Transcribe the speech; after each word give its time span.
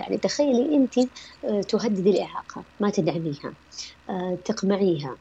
يعني 0.00 0.18
تخيلي 0.18 0.76
أنت 0.76 0.98
آه، 1.44 1.60
تهددي 1.60 2.10
الإعاقة 2.10 2.62
ما 2.80 2.90
تدعميها 2.90 3.52
آه، 4.10 4.38
تقمعيها. 4.44 5.16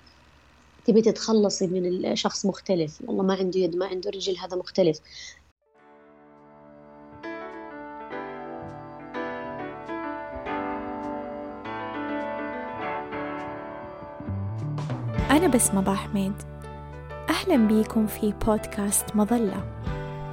تبي 0.85 1.01
تتخلصي 1.01 1.67
من 1.67 2.15
شخص 2.15 2.45
مختلف. 2.45 2.99
والله 3.05 3.23
ما 3.23 3.33
عنده 3.33 3.59
يد 3.59 3.75
ما 3.75 3.85
عنده 3.85 4.09
رجل 4.09 4.37
هذا 4.37 4.57
مختلف. 4.57 4.99
أنا 15.31 15.47
بسمة 15.47 15.81
باحميد 15.81 16.33
أهلا 17.29 17.55
بيكم 17.55 18.07
في 18.07 18.33
بودكاست 18.45 19.15
مظلة. 19.15 19.79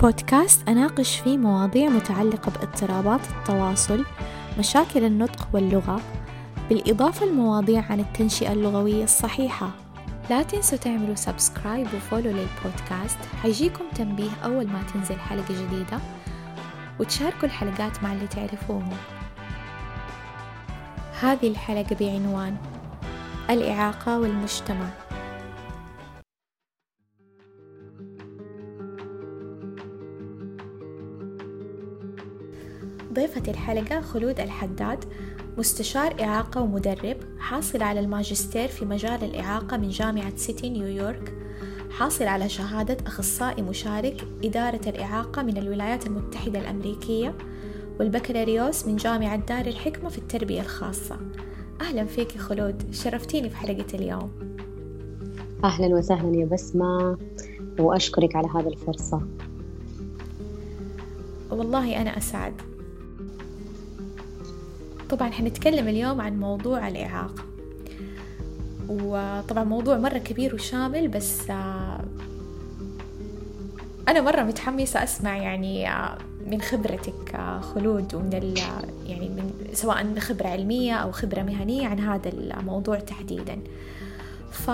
بودكاست 0.03 0.69
أناقش 0.69 1.21
فيه 1.21 1.39
مواضيع 1.39 1.89
متعلقة 1.89 2.53
باضطرابات 2.53 3.21
التواصل 3.39 4.05
مشاكل 4.59 5.05
النطق 5.05 5.49
واللغة 5.53 6.01
بالإضافة 6.69 7.27
لمواضيع 7.27 7.85
عن 7.91 8.01
التنشئة 8.01 8.53
اللغوية 8.53 9.05
الصحيحة. 9.05 9.71
لا 10.31 10.43
تنسوا 10.43 10.79
تعملوا 10.79 11.15
سبسكرايب 11.15 11.87
وفولو 11.97 12.31
للبودكاست. 12.31 13.19
حيجيكم 13.43 13.85
تنبيه 13.95 14.31
أول 14.45 14.67
ما 14.67 14.83
تنزل 14.95 15.19
حلقة 15.19 15.67
جديدة 15.67 15.99
وتشاركوا 17.01 17.45
الحلقات 17.45 18.03
مع 18.03 18.13
اللي 18.13 18.27
تعرفوهم. 18.27 18.97
هذه 21.21 21.49
الحلقة 21.49 21.97
بعنوان 22.01 22.57
الإعاقة 23.51 24.19
والمجتمع. 24.19 25.06
ضيفة 33.17 33.43
الحلقة 33.49 34.01
خلود 34.01 34.41
الحداد 34.41 35.05
مستشار 35.59 36.17
إعاقة 36.21 36.63
ومدرب 36.63 37.17
حاصل 37.39 37.83
على 37.83 38.01
الماجستير 38.01 38.69
في 38.69 38.85
مجال 38.85 39.25
الإعاقة 39.25 39.77
من 39.77 39.89
جامعة 39.89 40.37
سيتي 40.37 40.69
نيويورك 40.69 41.35
حاصل 41.91 42.25
على 42.25 42.49
شهادة 42.49 42.97
أخصائي 43.07 43.63
مشارك 43.63 44.29
إدارة 44.45 44.81
الإعاقة 44.87 45.43
من 45.43 45.57
الولايات 45.57 46.07
المتحدة 46.07 46.59
الأمريكية 46.59 47.35
والبكالوريوس 48.01 48.87
من 48.87 48.97
جامعة 48.97 49.37
دار 49.37 49.67
الحكمة 49.67 50.09
في 50.09 50.19
التربية 50.19 50.61
الخاصة. 50.61 51.17
أهلا 51.81 52.05
فيك 52.05 52.39
خلود 52.39 52.95
شرفتيني 52.95 53.51
في 53.51 53.57
حلقة 53.57 53.95
اليوم. 53.95 54.31
أهلا 55.65 55.87
وسهلا 55.87 56.37
يا 56.37 56.45
بسمة 56.45 57.19
وأشكرك 57.79 58.37
على 58.37 58.49
هذه 58.49 58.69
الفرصة. 58.69 59.23
والله 61.51 62.01
أنا 62.01 62.19
أسعد. 62.19 62.55
طبعا 65.11 65.31
حنتكلم 65.31 65.89
اليوم 65.89 66.21
عن 66.21 66.41
موضوع 66.41 66.89
الإعاقة. 66.89 67.45
وطبعا 68.89 69.65
موضوع 69.65 69.99
مرة 69.99 70.19
كبير 70.19 70.55
وشامل 70.55 71.09
بس 71.09 71.51
آه، 71.51 72.05
أنا 74.09 74.21
مرة 74.21 74.43
متحمسة 74.43 75.05
أسمع 75.05 75.37
يعني 75.37 75.91
آه، 75.91 76.19
من 76.47 76.61
خبرتك 76.61 77.35
آه، 77.35 77.61
خلود 77.61 78.15
ومن 78.15 78.55
يعني 79.07 79.29
من 79.29 79.53
سواء 79.73 80.19
خبرة 80.19 80.49
علمية 80.49 80.95
أو 80.95 81.13
خبرة 81.13 81.43
مهنية 81.43 81.87
عن 81.87 82.01
هذا 82.01 82.29
الموضوع 82.29 82.99
تحديدا. 82.99 83.59
ف 84.51 84.71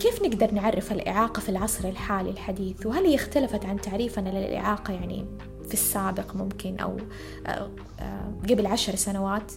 كيف 0.00 0.22
نقدر 0.22 0.50
نعرف 0.50 0.92
الإعاقة 0.92 1.40
في 1.40 1.48
العصر 1.48 1.88
الحالي 1.88 2.30
الحديث؟ 2.30 2.86
وهل 2.86 3.04
هي 3.04 3.14
اختلفت 3.14 3.64
عن 3.64 3.80
تعريفنا 3.80 4.28
للإعاقة 4.28 4.94
يعني 4.94 5.24
في 5.66 5.74
السابق 5.74 6.36
ممكن 6.36 6.76
أو 6.80 6.96
آه، 7.46 7.68
آه، 8.00 8.32
قبل 8.50 8.66
عشر 8.66 8.94
سنوات. 8.94 9.52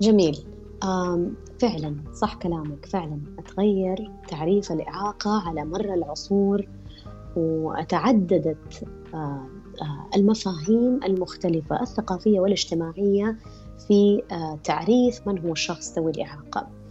جميل. 0.00 0.44
فعلا 1.58 1.96
صح 2.14 2.34
كلامك 2.34 2.86
فعلا. 2.86 3.20
تغير 3.46 4.10
تعريف 4.28 4.72
الإعاقة 4.72 5.48
على 5.48 5.64
مر 5.64 5.94
العصور 5.94 6.68
وتعددت 7.36 8.84
آه، 9.14 9.46
المفاهيم 10.16 11.00
المختلفة 11.04 11.82
الثقافية 11.82 12.40
والاجتماعية 12.40 13.38
في 13.88 14.22
تعريف 14.64 15.28
من 15.28 15.38
هو 15.38 15.52
الشخص 15.52 15.98
ذوي 15.98 16.10
الإعاقة. 16.10 16.81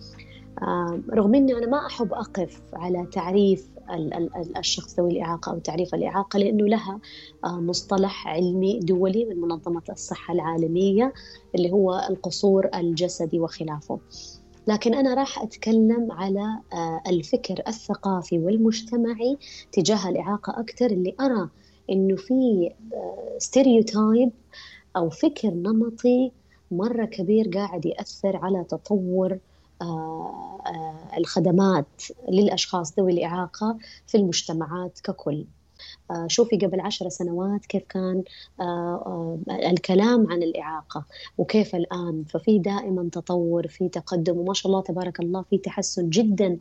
رغم 1.13 1.35
أني 1.35 1.53
أنا 1.53 1.67
ما 1.67 1.85
أحب 1.85 2.13
أقف 2.13 2.61
على 2.73 3.07
تعريف 3.11 3.69
الشخص 4.57 4.99
ذوي 4.99 5.11
الإعاقة 5.11 5.51
أو 5.51 5.59
تعريف 5.59 5.95
الإعاقة 5.95 6.39
لأنه 6.39 6.66
لها 6.67 6.99
آه، 7.45 7.59
مصطلح 7.59 8.27
علمي 8.27 8.79
دولي 8.79 9.25
من 9.25 9.41
منظمة 9.41 9.81
الصحة 9.89 10.33
العالمية 10.33 11.13
اللي 11.55 11.72
هو 11.72 12.07
القصور 12.09 12.69
الجسدي 12.75 13.39
وخلافه. 13.39 13.99
لكن 14.67 14.94
أنا 14.94 15.13
راح 15.13 15.41
أتكلم 15.41 16.11
على 16.11 16.59
آه، 16.73 17.01
الفكر 17.07 17.63
الثقافي 17.67 18.39
والمجتمعي 18.39 19.38
تجاه 19.72 20.09
الإعاقة 20.09 20.59
أكثر 20.59 20.85
اللي 20.85 21.16
أرى 21.22 21.49
إنه 21.89 22.16
في 22.16 22.72
ستيريوتايب 23.38 24.31
آه، 24.95 24.99
أو 24.99 25.09
فكر 25.09 25.49
نمطي 25.49 26.31
مرة 26.72 27.05
كبير 27.05 27.49
قاعد 27.53 27.85
يأثر 27.85 28.38
على 28.38 28.63
تطور 28.63 29.31
آه، 29.31 29.35
آه، 29.35 29.50
الخدمات 31.17 32.03
للأشخاص 32.29 32.99
ذوي 32.99 33.11
الإعاقة 33.11 33.77
في 34.07 34.17
المجتمعات 34.17 34.99
ككل. 35.03 35.45
آه، 36.11 36.27
شوفي 36.27 36.57
قبل 36.57 36.79
عشر 36.79 37.09
سنوات 37.09 37.65
كيف 37.65 37.83
كان 37.89 38.23
الكلام 39.49 40.31
عن 40.31 40.43
الإعاقة 40.43 41.05
وكيف 41.37 41.75
الآن. 41.75 42.23
ففي 42.29 42.59
دائما 42.59 43.09
تطور 43.11 43.67
في 43.67 43.89
تقدم 43.89 44.37
وما 44.37 44.53
شاء 44.53 44.71
الله 44.71 44.81
تبارك 44.81 45.19
الله 45.19 45.41
في 45.49 45.57
تحسن 45.57 46.09
جدا 46.09 46.59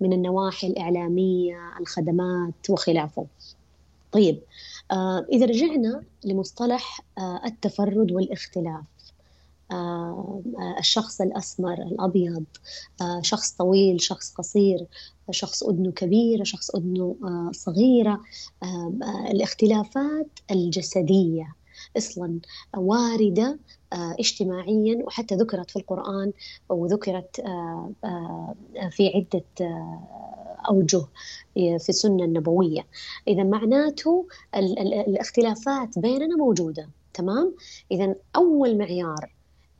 من 0.00 0.12
النواحي 0.12 0.66
الإعلامية 0.66 1.58
الخدمات 1.80 2.70
وخلافه. 2.70 3.26
طيب 4.12 4.38
إذا 5.32 5.46
رجعنا 5.46 6.02
لمصطلح 6.24 7.00
التفرد 7.44 8.12
والاختلاف. 8.12 8.74
آه، 8.74 9.19
الشخص 10.78 11.20
الأسمر 11.20 11.72
الأبيض 11.72 12.44
آه، 13.00 13.20
شخص 13.22 13.52
طويل 13.52 14.00
شخص 14.00 14.34
قصير 14.34 14.86
شخص 15.30 15.62
أذنه 15.62 15.90
كبيرة 15.90 16.44
شخص 16.44 16.70
أذنه 16.70 17.16
آه، 17.24 17.50
صغيرة 17.52 18.20
الاختلافات 19.30 20.28
الجسدية 20.50 21.54
أصلا 21.96 22.38
واردة 22.76 23.58
اجتماعيا 23.92 25.02
وحتى 25.04 25.34
ذكرت 25.34 25.70
في 25.70 25.76
القرآن 25.76 26.32
وذكرت 26.68 27.40
في 28.90 29.12
عدة 29.14 29.44
أوجه 30.68 31.02
في 31.54 31.88
السنة 31.88 32.24
النبوية. 32.24 32.86
اذا 33.28 33.42
معناته 33.42 34.26
الاختلافات 34.54 35.98
بيننا 35.98 36.36
موجودة 36.36 36.88
تمام؟ 37.14 37.54
اذا 37.92 38.14
أول 38.36 38.78
معيار 38.78 39.30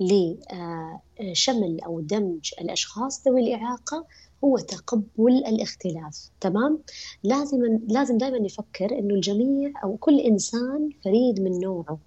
لشمل 0.00 1.80
أو 1.80 2.00
دمج 2.00 2.50
الأشخاص 2.60 3.28
ذوي 3.28 3.40
الإعاقة 3.40 4.06
هو 4.44 4.58
تقبل 4.58 5.44
الاختلاف 5.46 6.30
تمام؟ 6.40 6.78
لازم 7.24 7.80
لازم 7.88 8.18
دائما 8.18 8.38
نفكر 8.38 8.98
إنه 8.98 9.14
الجميع 9.14 9.72
أو 9.84 9.96
كل 9.96 10.20
إنسان 10.20 10.90
فريد 11.04 11.40
من 11.40 11.60
نوعه. 11.60 11.98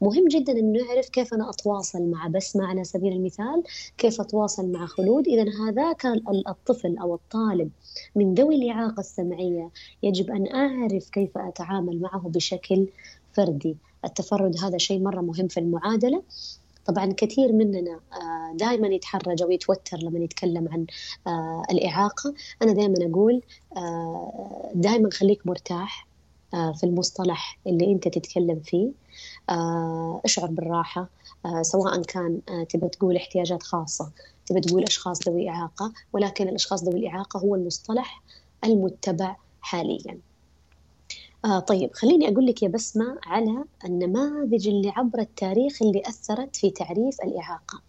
مهم 0.00 0.28
جدا 0.28 0.52
ان 0.52 0.72
نعرف 0.72 1.08
كيف 1.08 1.34
أنا 1.34 1.50
أتواصل 1.50 2.02
مع 2.02 2.26
بسمه 2.26 2.66
على 2.66 2.84
سبيل 2.84 3.12
المثال 3.12 3.62
كيف 3.98 4.20
أتواصل 4.20 4.72
مع 4.72 4.86
خلود؟ 4.86 5.28
اذا 5.28 5.44
هذاك 5.68 6.06
الطفل 6.48 6.98
أو 6.98 7.14
الطالب 7.14 7.70
من 8.16 8.34
ذوي 8.34 8.54
الإعاقة 8.54 9.00
السمعية 9.00 9.70
يجب 10.02 10.30
أن 10.30 10.54
أعرف 10.54 11.08
كيف 11.10 11.38
أتعامل 11.38 12.00
معه 12.00 12.28
بشكل 12.28 12.86
فردي. 13.32 13.76
التفرد 14.04 14.56
هذا 14.62 14.78
شيء 14.78 15.00
مرة 15.00 15.20
مهم 15.20 15.48
في 15.48 15.60
المعادلة. 15.60 16.22
طبعا 16.88 17.12
كثير 17.16 17.52
مننا 17.52 18.00
آه، 18.12 18.56
دائما 18.56 18.88
يتحرج 18.88 19.42
أو 19.42 19.50
يتوتر 19.50 19.98
لما 19.98 20.18
يتكلم 20.18 20.68
عن 20.72 20.86
آه، 21.26 21.62
الإعاقة. 21.70 22.34
أنا 22.62 22.72
دائما 22.72 22.94
أقول 23.10 23.42
آه، 23.76 24.70
دائما 24.74 25.10
خليك 25.10 25.46
مرتاح 25.46 26.08
في 26.50 26.84
المصطلح 26.84 27.58
اللي 27.66 27.92
أنت 27.92 28.08
تتكلم 28.08 28.60
فيه. 28.60 28.90
اشعر 30.24 30.46
بالراحة 30.46 31.08
سواء 31.62 32.02
كان 32.02 32.40
تبى 32.68 32.88
تقول 32.88 33.16
احتياجات 33.16 33.62
خاصة 33.62 34.12
تبى 34.46 34.60
تقول 34.60 34.84
أشخاص 34.84 35.28
ذوي 35.28 35.48
إعاقة 35.48 35.92
ولكن 36.12 36.48
الأشخاص 36.48 36.84
ذوي 36.84 36.98
الإعاقة 36.98 37.40
هو 37.40 37.54
المصطلح 37.54 38.22
المتبع 38.64 39.36
حاليا. 39.60 40.18
آه 41.44 41.58
طيب 41.58 41.90
خليني 41.94 42.28
أقول 42.28 42.46
لك 42.46 42.62
يا 42.62 42.68
بسمة 42.68 43.18
على 43.26 43.64
النماذج 43.84 44.68
اللي 44.68 44.88
عبر 44.96 45.18
التاريخ 45.20 45.82
اللي 45.82 46.02
أثرت 46.06 46.56
في 46.56 46.70
تعريف 46.70 47.16
الإعاقة. 47.24 47.82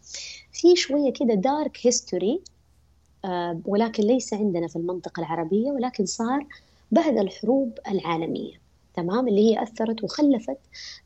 في 0.51 0.75
شوية 0.75 1.13
كده 1.13 1.33
دارك 1.33 1.77
هيستوري 1.85 2.41
آه 3.25 3.61
ولكن 3.65 4.03
ليس 4.03 4.33
عندنا 4.33 4.67
في 4.67 4.75
المنطقة 4.75 5.19
العربية 5.19 5.71
ولكن 5.71 6.05
صار 6.05 6.47
بعد 6.91 7.17
الحروب 7.17 7.79
العالمية. 7.87 8.61
تمام؟ 8.93 9.27
اللي 9.27 9.41
هي 9.51 9.63
أثرت 9.63 10.03
وخلفت 10.03 10.57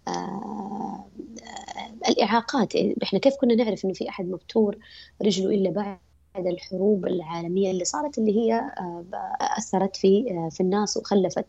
آه 0.08 1.06
الإعاقات. 2.10 2.76
إحنا 3.04 3.20
كيف 3.20 3.34
كنا 3.42 3.56
نعرف 3.56 3.86
إنه 3.86 3.94
في 3.94 4.10
أحد 4.10 4.26
مبتور 4.26 4.78
رجله 5.22 5.50
إلا 5.50 5.70
بعد؟ 5.70 5.98
بعد 6.36 6.48
الحروب 6.48 7.08
العالمية 7.08 7.72
اللي 7.72 7.86
صارت 7.86 8.18
اللي 8.18 8.38
هي 8.38 8.54
آه، 8.54 9.06
أثرت 9.42 9.96
في 9.96 10.26
آه، 10.32 10.50
في 10.50 10.62
الناس 10.62 10.98
وخلفت 10.98 11.46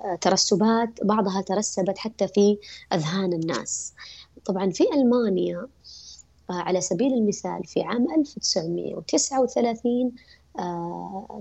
آه، 0.00 0.14
ترسبات 0.20 1.04
بعضها 1.04 1.40
ترسبت 1.40 1.98
حتى 1.98 2.28
في 2.28 2.58
أذهان 2.92 3.32
الناس. 3.32 3.94
طبعا 4.44 4.70
في 4.70 4.84
ألمانيا 4.94 5.66
على 6.50 6.80
سبيل 6.80 7.12
المثال 7.12 7.64
في 7.64 7.82
عام 7.82 8.06
1939 8.10 10.12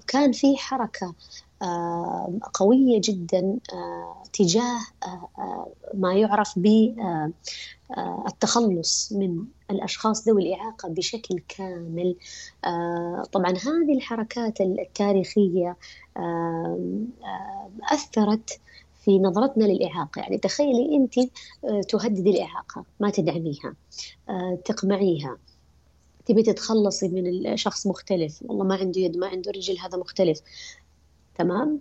كان 0.08 0.32
في 0.32 0.58
حركة 0.58 1.14
قوية 2.54 3.02
جدا 3.04 3.58
تجاه 4.34 4.80
ما 5.94 6.14
يعرف 6.14 6.60
بالتخلص 7.90 9.14
من 9.14 9.46
الأشخاص 9.72 10.28
ذوي 10.28 10.42
الإعاقة 10.44 10.90
بشكل 10.90 11.40
كامل. 11.48 12.16
طبعا 13.32 13.50
هذه 13.50 13.94
الحركات 13.96 14.62
التاريخية 14.62 15.78
أثرت 17.92 18.60
في 19.04 19.20
نظرتنا 19.20 19.64
للإعاقة. 19.64 20.20
يعني 20.22 20.38
تخيلي 20.38 20.96
أنت 20.96 21.20
تهددي 21.90 22.30
الإعاقة 22.30 22.86
ما 23.00 23.10
تدعميها 23.10 23.76
تقمعيها. 24.66 25.38
تبي 26.26 26.44
تتخلصي 26.44 27.08
من 27.08 27.48
الشخص 27.48 27.88
مختلف 27.88 28.40
والله 28.42 28.66
ما 28.66 28.76
عنده 28.76 29.02
يد 29.02 29.18
ما 29.18 29.28
عنده 29.28 29.52
رجل 29.52 29.78
هذا 29.80 29.98
مختلف. 29.98 30.42
تمام؟ 31.36 31.80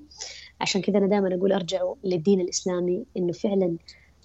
عشان 0.61 0.81
كذا 0.83 0.99
أنا 0.99 1.07
دائما 1.07 1.35
أقول 1.35 1.53
أرجعوا 1.53 1.95
للدين 2.05 2.41
الإسلامي 2.41 3.05
إنه 3.17 3.33
فعلا 3.33 3.77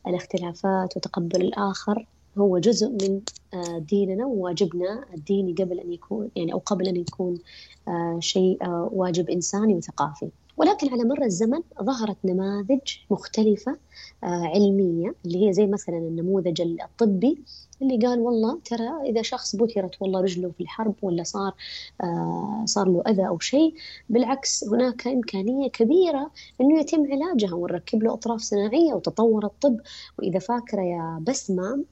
الاختلافات 0.08 0.98
وتقبل 0.98 1.42
الآخر 1.42 2.06
هو 2.38 2.58
جزء 2.58 2.90
من 2.90 3.22
آه، 3.54 3.80
ديننا 3.80 4.26
وواجبنا 4.26 5.06
الديني 5.14 5.54
قبل 5.54 5.80
أن 5.80 5.94
يكون 5.94 6.30
يعني 6.36 6.54
أو 6.54 6.58
قبل 6.58 6.88
أن 6.88 6.96
يكون 6.96 7.40
آه، 7.88 8.18
شيء 8.20 8.58
آه، 8.62 8.90
واجب 8.92 9.30
إنساني 9.30 9.76
وثقافي. 9.76 10.30
ولكن 10.58 10.90
على 10.94 11.04
مر 11.04 11.24
الزمن 11.24 11.60
ظهرت 11.84 12.18
نماذج 12.26 12.80
مختلفة 13.10 13.78
علمية 14.24 15.16
اللي 15.26 15.48
هي 15.48 15.54
زي 15.54 15.68
مثلا 15.68 15.98
النموذج 15.98 16.62
الطبي 16.62 17.44
اللي 17.82 18.08
قال 18.08 18.20
والله 18.20 18.60
ترى 18.66 18.90
إذا 19.06 19.22
شخص 19.22 19.56
بترت 19.56 20.02
والله 20.02 20.22
رجله 20.22 20.52
في 20.52 20.62
الحرب 20.62 20.96
ولا 21.02 21.24
صار 21.24 21.54
آه 22.04 22.64
صار 22.66 22.88
له 22.90 23.04
أذى 23.08 23.28
أو 23.28 23.40
شيء 23.40 23.74
بالعكس 24.10 24.64
هناك 24.64 25.08
إمكانية 25.08 25.70
كبيرة 25.70 26.32
إنه 26.62 26.80
يتم 26.80 27.06
علاجها 27.12 27.56
ونركب 27.56 28.04
له 28.04 28.14
أطراف 28.14 28.42
صناعية 28.42 28.94
وتطور 28.94 29.46
الطب. 29.46 29.80
وإذا 30.20 30.40
فاكرة 30.40 30.82
يا 30.82 31.24
بسمة 31.28 31.84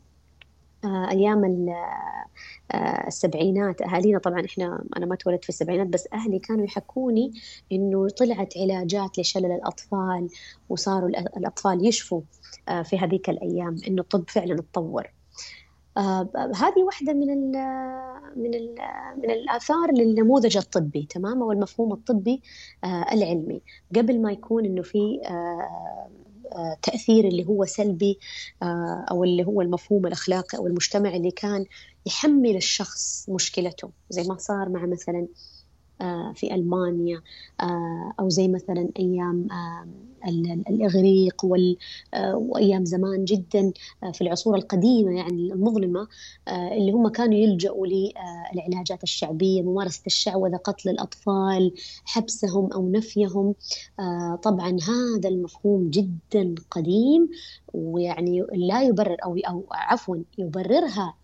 آه 0.85 1.09
أيام 1.11 1.69
آه 2.71 3.07
السبعينات. 3.07 3.81
أهالينا 3.81 4.19
طبعا 4.19 4.45
إحنا 4.45 4.83
أنا 4.97 5.05
ما 5.05 5.15
تولدت 5.15 5.43
في 5.43 5.49
السبعينات 5.49 5.87
بس 5.87 6.07
أهلي 6.13 6.39
كانوا 6.39 6.65
يحكوني 6.65 7.31
إنه 7.71 8.09
طلعت 8.09 8.53
علاجات 8.57 9.19
لشلل 9.19 9.51
الأطفال 9.51 10.27
وصاروا 10.69 11.09
الأطفال 11.09 11.87
يشفوا 11.87 12.21
آه 12.69 12.81
في 12.81 12.97
هذيك 12.97 13.29
الأيام 13.29 13.77
إنه 13.87 14.01
الطب 14.01 14.29
فعلا 14.29 14.55
تطور 14.55 15.11
آه 15.97 16.29
هذه 16.55 16.83
واحدة 16.85 17.13
من 17.13 17.29
ال 17.29 17.51
من 18.35 18.53
ال 18.53 18.75
من 19.17 19.31
الآثار 19.31 19.91
للنموذج 19.91 20.57
الطبي 20.57 21.07
تمام؟ 21.09 21.41
أو 21.41 21.51
المفهوم 21.51 21.93
الطبي 21.93 22.41
العلمي. 22.83 23.61
قبل 23.95 24.21
ما 24.21 24.31
يكون 24.31 24.65
إنه 24.65 24.81
في 24.81 25.19
آه 26.53 26.77
تأثير 26.81 27.27
اللي 27.27 27.45
هو 27.45 27.65
سلبي 27.65 28.19
آه، 28.63 29.05
أو 29.11 29.23
اللي 29.23 29.43
هو 29.45 29.61
المفهوم 29.61 30.07
الأخلاقي 30.07 30.57
أو 30.57 30.67
المجتمع 30.67 31.09
اللي 31.15 31.31
كان 31.31 31.65
يحمل 32.05 32.55
الشخص 32.55 33.25
مشكلته 33.29 33.91
زي 34.09 34.23
ما 34.23 34.37
صار 34.37 34.69
مع 34.69 34.85
مثلا 34.85 35.27
في 36.33 36.55
ألمانيا 36.55 37.21
آه، 37.61 38.13
أو 38.19 38.29
زي 38.29 38.47
مثلا 38.47 38.89
أيام 38.99 39.47
آه، 39.51 39.87
الإغريق 40.69 41.45
وأيام 42.23 42.85
زمان 42.85 43.25
جدا 43.25 43.71
في 44.13 44.21
العصور 44.21 44.55
القديمة 44.55 45.17
يعني 45.17 45.53
المظلمة 45.53 46.07
اللي 46.47 46.91
هم 46.91 47.07
كانوا 47.07 47.33
يلجأوا 47.33 47.87
للعلاجات 47.87 49.03
الشعبية 49.03 49.61
ممارسة 49.61 50.01
الشعوذة 50.07 50.57
قتل 50.57 50.89
الأطفال 50.89 51.73
حبسهم 52.05 52.73
أو 52.73 52.89
نفيهم. 52.91 53.55
طبعا 54.43 54.77
هذا 54.87 55.29
المفهوم 55.29 55.89
جدا 55.89 56.55
قديم 56.71 57.29
ويعني 57.73 58.45
لا 58.53 58.83
يبرر 58.83 59.17
أو 59.23 59.37
أو 59.37 59.65
عفوا 59.71 60.17
يبررها 60.37 61.15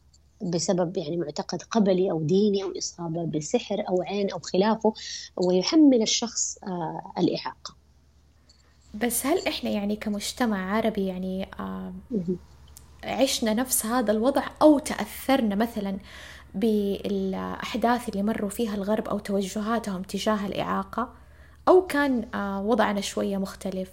بسبب 0.44 0.98
يعني 0.98 1.18
معتقد 1.18 1.62
قبلي 1.62 2.12
أو 2.12 2.22
ديني 2.22 2.64
أو 2.64 2.74
إصابة 2.78 3.26
بسحر 3.26 3.84
أو 3.90 4.02
عين 4.02 4.32
أو 4.32 4.40
خلافه 4.40 4.94
ويحمل 5.38 6.02
الشخص 6.02 6.58
آه 6.64 7.14
الإعاقة. 7.18 7.76
بس 8.94 9.26
هل 9.26 9.48
إحنا 9.48 9.70
يعني 9.70 9.96
كمجتمع 9.96 10.76
عربي 10.76 11.06
يعني 11.08 11.50
عشنا 13.04 13.54
نفس 13.54 13.86
هذا 13.86 14.12
الوضع 14.12 14.44
أو 14.62 14.80
تأثرنا 14.80 15.56
مثلا 15.56 16.00
بالأحداث 16.56 18.10
اللي 18.10 18.24
مروا 18.24 18.50
فيها 18.50 18.76
الغرب 18.76 19.08
أو 19.08 19.20
توجهاتهم 19.20 20.02
تجاه 20.04 20.48
الإعاقة؟ 20.48 21.14
أو 21.68 21.88
كان 21.88 22.30
آه 22.36 22.62
وضعنا 22.62 23.02
شوية 23.02 23.38
مختلف؟ 23.38 23.92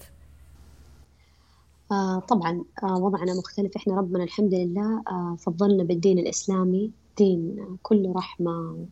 آه 1.92 2.18
طبعا 2.20 2.64
آه 2.82 2.96
وضعنا 2.98 3.34
مختلف. 3.34 3.76
إحنا 3.76 3.96
ربنا 3.98 4.24
الحمد 4.24 4.54
لله 4.54 5.02
آه 5.08 5.36
فضلنا 5.40 5.84
بالدين 5.84 6.18
الإسلامي. 6.18 6.92
دين 7.18 7.56
كله 7.82 8.12
رحمة 8.16 8.86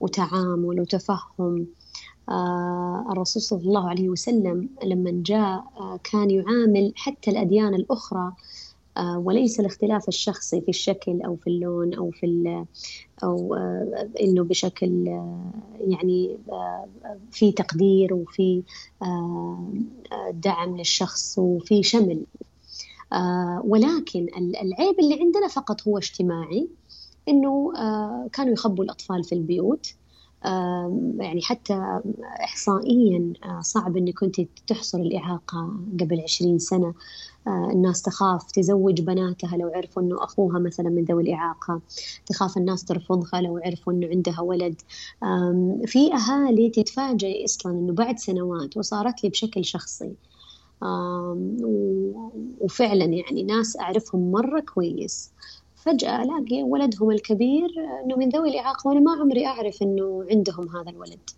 وتعامل 0.00 0.80
وتفهم. 0.80 1.66
آه 2.28 3.06
الرسول 3.12 3.42
صلى 3.42 3.60
الله 3.60 3.88
عليه 3.90 4.08
وسلم 4.08 4.68
لما 4.84 5.10
جاء 5.26 5.64
آه 5.80 6.00
كان 6.04 6.30
يعامل 6.30 6.92
حتى 6.96 7.30
الأديان 7.30 7.74
الأخرى 7.74 8.20
آه، 8.20 8.36
وليس 8.98 9.60
الاختلاف 9.60 10.08
الشخصي 10.08 10.60
في 10.60 10.68
الشكل 10.68 11.22
أو 11.22 11.36
في 11.36 11.46
اللون 11.50 11.94
أو 11.94 12.10
في 12.10 12.26
أو 13.24 13.54
آه، 13.54 14.08
إنه 14.20 14.44
بشكل 14.44 15.08
آه، 15.08 15.50
يعني 15.80 16.36
في 17.30 17.52
تقدير 17.52 18.14
وفي 18.14 18.62
دعم 20.32 20.76
للشخص 20.76 21.38
وفي 21.38 21.82
شمل. 21.82 22.24
ولكن 23.64 24.26
العيب 24.36 25.00
اللي 25.00 25.20
عندنا 25.20 25.48
فقط 25.48 25.88
هو 25.88 25.98
اجتماعي 25.98 26.68
إنه 27.28 27.72
كانوا 28.32 28.52
يخبوا 28.52 28.84
الأطفال 28.84 29.24
في 29.24 29.34
البيوت. 29.34 29.94
يعني 31.18 31.40
حتى 31.42 32.00
إحصائيا 32.44 33.32
صعب 33.60 33.96
أنك 33.96 34.14
كنت 34.18 34.40
تحصل 34.66 35.00
الإعاقة 35.00 35.76
قبل 36.00 36.20
عشرين 36.20 36.58
سنة. 36.58 36.94
آه، 37.46 37.70
الناس 37.72 38.02
تخاف 38.02 38.50
تزوج 38.52 39.00
بناتها 39.02 39.56
لو 39.56 39.68
عرفوا 39.74 40.02
إنه 40.02 40.24
أخوها 40.24 40.58
مثلا 40.58 40.90
من 40.90 41.04
ذوي 41.04 41.22
الإعاقة. 41.22 41.80
تخاف 42.26 42.56
الناس 42.56 42.84
ترفضها 42.84 43.40
لو 43.40 43.58
عرفوا 43.64 43.92
إنه 43.92 44.06
عندها 44.08 44.40
ولد. 44.40 44.80
في 45.86 46.14
أهالي 46.14 46.70
تتفاجئ 46.70 47.44
أصلا 47.44 47.72
إنه 47.72 47.92
بعد 47.92 48.18
سنوات 48.18 48.76
وصارت 48.76 49.24
لي 49.24 49.30
بشكل 49.30 49.64
شخصي. 49.64 50.14
وفعلا 52.60 53.04
يعني 53.04 53.42
ناس 53.42 53.76
أعرفهم 53.80 54.30
مرة 54.30 54.60
كويس. 54.60 55.32
فجأة 55.80 56.22
ألاقي 56.22 56.62
ولدهم 56.62 57.10
الكبير 57.10 57.68
إنه 58.04 58.16
من 58.16 58.28
ذوي 58.28 58.48
الإعاقة 58.48 58.88
وأنا 58.88 59.00
ما 59.00 59.12
عمري 59.20 59.46
أعرف 59.46 59.82
إنه 59.82 60.26
عندهم 60.30 60.76
هذا 60.76 60.90
الولد. 60.90 61.30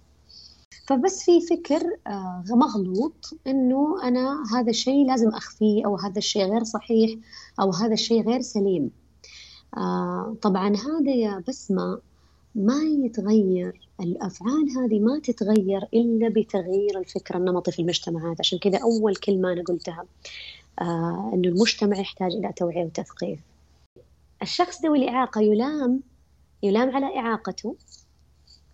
فبس 0.86 1.22
في 1.22 1.40
فكر 1.40 1.82
آه، 2.06 2.44
مغلوط 2.50 3.34
إنه 3.46 4.02
أنا 4.02 4.44
هذا 4.54 4.70
الشيء 4.70 5.06
لازم 5.06 5.28
أخفيه 5.28 5.86
أو 5.86 5.96
هذا 5.96 6.18
الشيء 6.18 6.42
غير 6.52 6.64
صحيح 6.64 7.18
أو 7.60 7.70
هذا 7.70 7.92
الشيء 7.92 8.28
غير 8.28 8.40
سليم. 8.40 8.90
آه، 9.76 10.36
طبعا 10.42 10.76
هذا 10.76 11.10
يا 11.10 11.42
بسمة 11.48 11.98
ما 12.54 12.82
يتغير 13.04 13.88
الأفعال 14.00 14.70
هذه 14.78 14.98
ما 15.00 15.18
تتغير 15.18 15.88
إلا 15.94 16.28
بتغيير 16.28 16.98
الفكر 16.98 17.36
النمطي 17.36 17.72
في 17.72 17.78
المجتمعات. 17.82 18.40
عشان 18.40 18.58
كذا 18.58 18.78
أول 18.78 19.16
كلمة 19.16 19.52
أنا 19.52 19.62
قلتها 19.62 20.04
آه 20.80 21.30
أنه 21.34 21.48
المجتمع 21.48 21.98
يحتاج 21.98 22.32
إلى 22.32 22.52
توعية 22.56 22.84
وتثقيف. 22.84 23.38
الشخص 24.42 24.84
ذوي 24.84 24.98
الإعاقة 24.98 25.40
يلام 25.40 26.00
يلام 26.62 26.96
على 26.96 27.18
إعاقته 27.18 27.76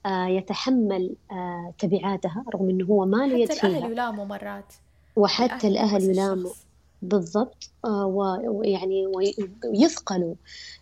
آه، 0.07 0.27
يتحمل 0.27 1.17
آه، 1.33 1.75
تبعاتها 1.79 2.45
رغم 2.55 2.71
إنه 2.71 2.85
هو 2.85 3.07
ما 3.07 3.27
له 3.27 3.39
يد 3.39 3.53
فيها. 3.53 3.59
حتى 3.59 3.69
الاهل 3.69 3.93
يلاموا 3.93 4.25
مرات. 4.25 4.75
وحتى 5.17 5.69
الأهل 5.69 6.03
يلاموا 6.03 6.51
بالضبط. 7.03 7.71
آه، 7.85 8.07
ويعني 8.47 9.07
ويثقلوا 9.07 10.35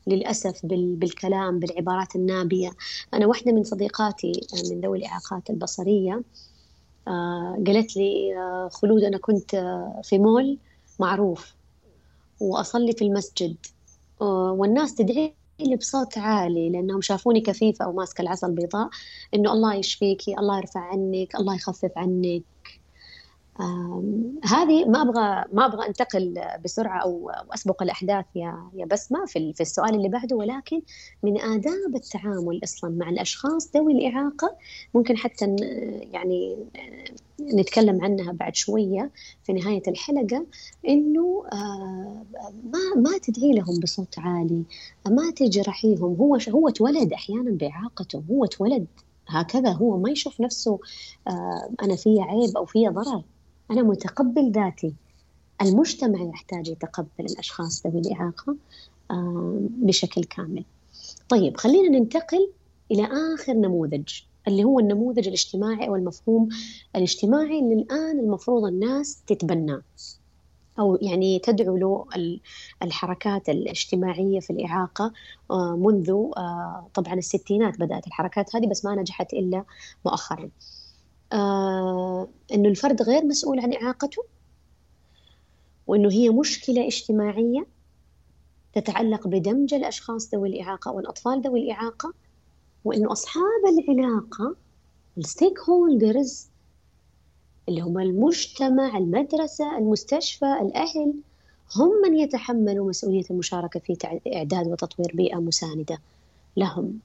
للأسف 0.07 0.67
بالكلام 0.67 1.59
بالعبارات 1.59 2.17
النابية. 2.17 2.71
أنا 3.15 3.27
واحدة 3.27 3.53
من 3.53 3.65
صديقاتي 3.65 4.33
من 4.71 4.81
ذوي 4.81 4.99
الإعاقات 4.99 5.51
البصرية 5.51 6.23
قالت 7.67 7.97
لي 7.97 8.35
خلود 8.73 9.03
أنا 9.03 9.19
كنت 9.19 9.51
في 10.05 10.19
مول 10.19 10.59
معروف 11.01 11.55
وأصلي 12.41 12.93
في 12.93 13.05
المسجد. 13.05 13.57
والناس 14.21 14.95
تدعي 14.95 15.37
لي 15.61 15.77
بصوت 15.77 16.19
عالي 16.19 16.71
لأنهم 16.71 17.01
شافوني 17.01 17.41
كفيفة 17.41 17.85
أو 17.85 17.93
ماسكة 17.93 18.23
العصا 18.23 18.47
البيضاء 18.47 18.89
إنه 19.35 19.53
الله 19.53 19.75
يشفيكي 19.75 20.39
الله 20.39 20.59
يرفع 20.59 20.81
عنك 20.81 21.35
الله 21.35 21.55
يخفف 21.55 21.93
عنك. 21.97 22.45
هذه 24.45 24.85
ما 24.85 25.03
أبغى 25.03 25.45
ما 25.53 25.67
أبغى 25.67 25.87
أنتقل 25.87 26.35
بسرعة 26.65 26.99
أو 26.99 27.31
أسبق 27.55 27.83
الأحداث 27.83 28.25
يا 28.35 28.71
يا 28.75 28.87
بسمة 28.87 29.25
في 29.27 29.53
في 29.53 29.61
السؤال 29.61 29.95
اللي 29.95 30.09
بعده 30.09 30.37
ولكن 30.37 30.83
من 31.23 31.41
آداب 31.41 31.95
التعامل 31.95 32.61
أصلا 32.65 32.91
مع 32.91 33.09
الأشخاص 33.09 33.77
ذوي 33.77 33.93
الإعاقة 33.93 34.57
ممكن 34.95 35.17
حتى 35.17 35.57
يعني 36.13 36.57
نتكلم 37.41 38.05
عنها 38.05 38.33
بعد 38.33 38.57
شوية 38.57 39.11
في 39.45 39.53
نهاية 39.53 39.83
الحلقة 39.89 40.47
إنه 40.89 41.45
ما 42.65 42.95
ما 42.97 43.19
تدعي 43.23 43.53
لهم 43.53 43.81
بصوت 43.81 44.19
عالي 44.19 44.65
ما 45.09 45.31
تجرحيهم 45.31 46.17
هو 46.17 46.39
هو 46.51 46.69
اتولد 46.69 47.13
أحيانا 47.13 47.51
بإعاقته 47.51 48.23
هو 48.31 48.45
اتولد 48.45 48.87
هكذا 49.29 49.71
هو 49.73 49.99
ما 49.99 50.11
يشوف 50.11 50.41
نفسه 50.41 50.79
أنا 51.83 51.97
في 51.97 52.21
عيب 52.21 52.57
أو 52.57 52.65
في 52.65 52.89
ضرر. 52.89 53.23
أنا 53.71 53.83
متقبل 53.83 54.53
ذاتي. 54.53 54.95
المجتمع 55.63 56.23
يحتاج 56.23 56.69
يتقبل 56.69 57.09
الأشخاص 57.21 57.87
ذوي 57.87 58.01
الإعاقة 58.01 58.57
بشكل 59.61 60.25
كامل. 60.25 60.65
طيب 61.29 61.57
خلينا 61.57 61.99
ننتقل 61.99 62.51
إلى 62.91 63.09
آخر 63.35 63.53
نموذج 63.53 64.21
اللي 64.49 64.65
هو 64.65 64.81
النموذج 64.81 65.27
الاجتماعي 65.27 65.89
أو 65.89 65.97
المفهوم 65.97 66.49
الاجتماعي 66.97 67.59
اللي 67.59 67.75
الآن 67.75 68.19
المفروض 68.19 68.65
الناس 68.65 69.23
تتبناه. 69.27 69.83
أو 70.79 70.99
يعني 71.03 71.39
تدعو 71.39 71.77
له 71.77 72.07
الحركات 72.83 73.49
الاجتماعية 73.49 74.41
في 74.41 74.51
الإعاقة 74.51 75.13
آه، 75.51 75.77
منذ 75.77 76.11
آه، 76.11 76.87
طبعا 76.95 77.15
الستينات 77.15 77.79
بدأت 77.81 78.07
الحركات 78.07 78.57
هذه 78.57 78.67
بس 78.67 78.85
ما 78.85 78.95
نجحت 78.95 79.33
إلا 79.33 79.65
مؤخرا. 80.05 80.51
آه 81.33 82.29
إنه 82.53 82.69
الفرد 82.69 83.03
غير 83.03 83.25
مسؤول 83.25 83.61
عن 83.61 83.73
إعاقته 83.75 84.25
وإنه 85.87 86.13
هي 86.13 86.29
مشكلة 86.31 86.87
اجتماعية 86.87 87.67
تتعلق 88.73 89.29
بدمج 89.29 89.75
الأشخاص 89.75 90.35
ذوي 90.35 90.49
الإعاقة 90.49 90.93
والأطفال 90.93 91.41
ذوي 91.43 91.61
الإعاقة 91.61 92.13
وإنه 92.85 93.13
أصحاب 93.13 93.45
العلاقة 93.89 94.57
الستيك 95.19 95.61
هولدرز 95.61 96.49
اللي 97.69 97.81
هم 97.81 97.99
المجتمع 97.99 98.99
المدرسة 98.99 99.79
المستشفى 99.79 100.53
الأهل 100.63 101.15
هم 101.77 101.91
من 102.05 102.17
يتحملوا 102.19 102.89
مسؤولية 102.89 103.25
المشاركة 103.31 103.81
في 103.81 103.97
إعداد 104.37 104.67
وتطوير 104.67 105.13
بيئة 105.15 105.37
مساندة 105.37 105.99
لهم. 106.57 106.99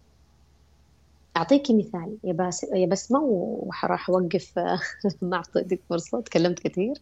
أعطيكي 1.38 1.78
مثال. 1.78 2.18
يا 2.24 2.34
بس 2.34 2.64
يا 2.64 2.86
بسمة 2.86 3.20
وراح 3.20 4.10
أوقف 4.10 4.60
ما 5.22 5.38
أعطيتك 5.38 5.80
فرصة 5.90 6.22
تكلمت 6.22 6.60
كثير. 6.60 6.94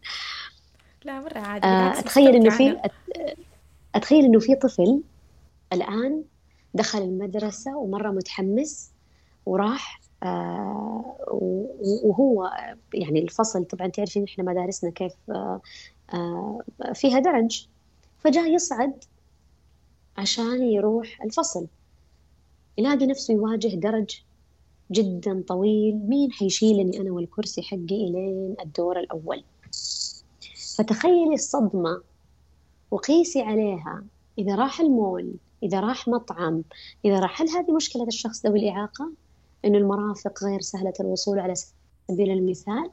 لا 1.04 1.20
مرة 1.20 1.38
عادي 1.38 1.66
آه، 1.66 1.98
أتخيل 1.98 2.34
إنه 2.36 2.50
في 2.50 2.76
أتخيل 3.94 4.24
إنه 4.24 4.38
في 4.38 4.54
طفل 4.54 5.02
الآن 5.72 6.24
دخل 6.74 6.98
المدرسة 7.02 7.76
ومرة 7.76 8.10
متحمس 8.10 8.90
وراح 9.46 10.00
آه 10.22 11.16
وهو 12.04 12.50
يعني 12.94 13.20
الفصل 13.22 13.64
طبعا 13.64 13.88
تعرفين 13.88 14.24
إحنا 14.24 14.44
مدارسنا 14.44 14.90
كيف 14.90 15.12
آه 15.30 15.60
آه 16.14 16.60
فيها 16.94 17.18
درج. 17.18 17.66
فجاء 18.18 18.54
يصعد 18.54 19.04
عشان 20.16 20.62
يروح 20.62 21.22
الفصل. 21.22 21.66
يلاقي 22.78 23.06
نفسه 23.06 23.34
يواجه 23.34 23.68
درج 23.68 24.20
جدا 24.92 25.42
طويل. 25.48 25.96
مين 26.08 26.32
حيشيلني 26.32 27.00
أنا 27.00 27.12
والكرسي 27.12 27.62
حقي 27.62 28.08
إلين 28.08 28.56
الدور 28.64 29.00
الأول؟ 29.00 29.44
فتخيلي 30.76 31.34
الصدمة 31.34 32.02
وقيسي 32.90 33.42
عليها. 33.42 34.04
إذا 34.38 34.54
راح 34.54 34.80
المول 34.80 35.34
إذا 35.62 35.80
راح 35.80 36.08
مطعم 36.08 36.62
إذا 37.04 37.20
راح 37.20 37.42
هل 37.42 37.48
هذه 37.48 37.72
مشكلة 37.72 38.06
الشخص 38.06 38.46
ذوي 38.46 38.58
الإعاقة؟ 38.58 39.10
إنه 39.64 39.78
المرافق 39.78 40.44
غير 40.44 40.60
سهلة 40.60 40.92
الوصول 41.00 41.38
على 41.38 41.54
سبيل 42.08 42.30
المثال. 42.30 42.90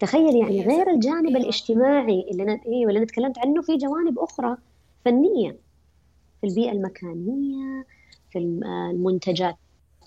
تخيل 0.00 0.36
يعني 0.36 0.62
غير 0.62 0.90
الجانب 0.90 1.36
الاجتماعي 1.36 2.26
اللي 2.30 2.42
أنا 2.42 2.60
إيه 2.66 2.86
اللي 2.86 2.98
أنا 2.98 3.06
تكلمت 3.06 3.38
عنه 3.38 3.62
في 3.62 3.76
جوانب 3.76 4.18
أخرى 4.18 4.56
فنية. 5.04 5.56
في 6.40 6.46
البيئة 6.46 6.72
المكانية 6.72 7.86
في 8.30 8.38
المنتجات 8.38 9.56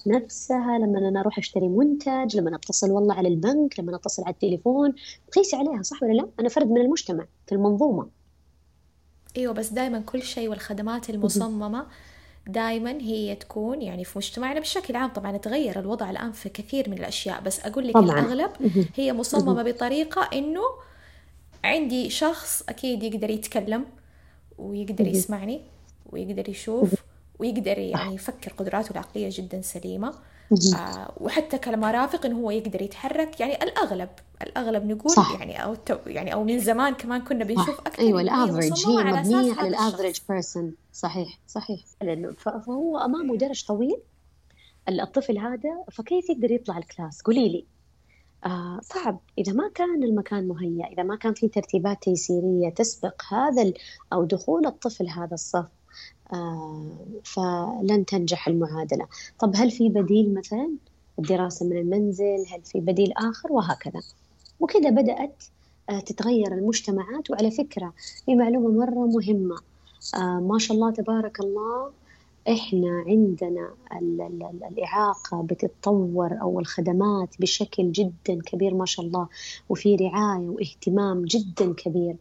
نفسها 0.08 0.80
لما 0.80 1.10
أنا 1.10 1.20
أروح 1.20 1.38
أشتري 1.38 1.68
منتج 1.68 2.38
لما 2.38 2.56
أتصل 2.56 2.92
والله 2.92 3.16
على 3.16 3.28
البنك 3.28 3.80
لما 3.80 3.96
أتصل 3.96 4.24
على 4.24 4.34
التليفون 4.34 4.94
قيسي 5.36 5.56
عليها 5.56 5.82
صح 5.82 6.04
ولا 6.04 6.14
لا؟ 6.14 6.28
أنا 6.40 6.50
فرد 6.50 6.68
من 6.68 6.82
المجتمع 6.82 7.26
في 7.48 7.56
المنظومة. 7.56 8.08
إيوه 9.38 9.54
بس 9.54 9.70
دائما 9.70 10.00
كل 10.00 10.22
شيء 10.22 10.50
والخدمات 10.50 11.10
المصممة 11.10 11.86
دائما 12.48 12.92
هي 12.92 13.36
تكون 13.36 13.82
يعني 13.82 14.04
في 14.04 14.18
مجتمعنا 14.18 14.60
بشكل 14.60 14.96
عام. 14.96 15.10
طبعا 15.10 15.38
تغير 15.38 15.80
الوضع 15.80 16.10
الآن 16.10 16.32
في 16.32 16.50
كثير 16.50 16.90
من 16.90 16.98
الأشياء 16.98 17.42
بس 17.42 17.60
أقول 17.60 17.88
لك 17.88 17.94
طبعا. 17.94 18.20
الأغلب 18.20 18.52
هي 18.96 19.14
مصممة 19.14 19.64
بطريقة 19.64 20.30
إنه 20.34 20.62
عندي 21.64 22.10
شخص 22.10 22.64
أكيد 22.70 23.04
يقدر 23.04 23.30
يتكلم 23.30 23.86
ويقدر 24.58 25.08
يسمعني 25.08 25.62
ويقدر 26.12 26.50
يشوف 26.50 26.94
ويقدر 27.42 27.78
يعني 27.78 28.16
يفكر 28.16 28.54
قدراته 28.54 28.92
العقلية 28.92 29.30
جدا 29.32 29.62
سليمة. 29.62 30.14
آه 30.76 31.12
وحتى 31.18 31.58
كمرافق 31.58 32.26
إنه 32.26 32.38
هو 32.38 32.52
يقدر 32.52 32.82
يتحرك. 32.82 33.40
يعني 33.40 33.64
الأغلب 33.64 34.10
الأغلب 34.42 34.86
نقول 34.86 35.12
صح. 35.12 35.40
يعني 35.40 35.64
أو 35.64 35.76
يعني 36.08 36.34
أو 36.34 36.44
من 36.44 36.60
زمان 36.60 36.94
كمان 36.94 37.22
كنا 37.22 37.44
بنشوف 37.44 37.80
أكثر 37.80 38.02
أيوه 38.02 38.22
ال 38.22 38.30
average 38.30 38.88
هي 38.88 39.04
مبنية 39.04 39.54
على 39.54 39.68
ال 39.68 39.74
average 39.74 40.16
person 40.30 40.74
صحيح 40.94 41.40
صحيح. 41.48 41.80
فهو 42.38 42.98
أمامه 42.98 43.38
درج 43.38 43.66
طويل. 43.66 43.98
الطفل 44.90 45.38
هذا 45.38 45.84
فكيف 45.92 46.30
يقدر 46.30 46.52
يطلع 46.52 46.78
ال 46.78 46.84
class؟ 46.84 47.22
قولي 47.22 47.50
لي. 47.50 47.66
آه 48.46 48.80
صعب. 48.84 49.20
إذا 49.38 49.54
ما 49.54 49.72
كان 49.76 50.04
المكان 50.04 50.48
مهيأ 50.48 50.88
إذا 50.94 51.04
ما 51.04 51.16
كان 51.16 51.34
في 51.34 51.48
ترتيبات 51.48 52.04
تيسيرية 52.04 52.70
تسبق 52.70 53.22
هذا 53.34 53.74
أو 54.14 54.24
دخول 54.24 54.66
الطفل 54.66 55.08
هذا 55.08 55.34
الصف 55.34 55.66
فلن 57.24 58.06
تنجح 58.08 58.48
المعادلة. 58.48 59.08
طب 59.40 59.52
هل 59.56 59.72
في 59.72 59.90
بديل 59.90 60.34
مثلا؟ 60.34 60.70
الدراسة 61.20 61.66
من 61.66 61.78
المنزل 61.78 62.46
هل 62.54 62.62
في 62.64 62.80
بديل 62.80 63.14
آخر؟ 63.18 63.52
وهكذا. 63.52 64.02
وكذا 64.60 64.90
بدأت 64.90 65.44
آه، 65.90 66.00
تتغير 66.00 66.54
المجتمعات. 66.54 67.32
وعلى 67.32 67.52
فكرة 67.52 67.94
في 68.26 68.36
معلومة 68.36 68.72
مرة 68.72 69.06
مهمة. 69.06 69.56
آه، 70.16 70.40
ما 70.40 70.60
شاء 70.60 70.78
الله 70.78 70.92
تبارك 70.92 71.40
الله 71.40 71.92
إحنا 72.50 73.04
عندنا 73.08 73.70
الإعاقة 74.72 75.42
بتتطور 75.44 76.42
أو 76.42 76.60
الخدمات 76.60 77.30
بشكل 77.40 77.92
جدا 77.92 78.42
كبير 78.46 78.74
ما 78.74 78.86
شاء 78.86 79.06
الله. 79.06 79.28
وفي 79.70 79.96
رعاية 79.96 80.50
واهتمام 80.50 81.26
جدا 81.26 81.74
كبير. 81.74 82.12
آه، 82.12 82.18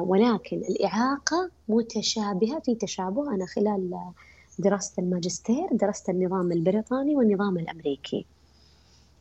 ولكن 0.00 0.56
الإعاقة 0.56 1.50
متشابهة 1.68 2.60
في 2.60 2.74
تشابه 2.74 3.34
أنا 3.34 3.46
خلال 3.46 4.12
دراسة 4.58 4.92
الماجستير 5.02 5.68
درست 5.72 6.08
النظام 6.08 6.52
البريطاني 6.52 7.16
والنظام 7.16 7.58
الأمريكي. 7.58 8.26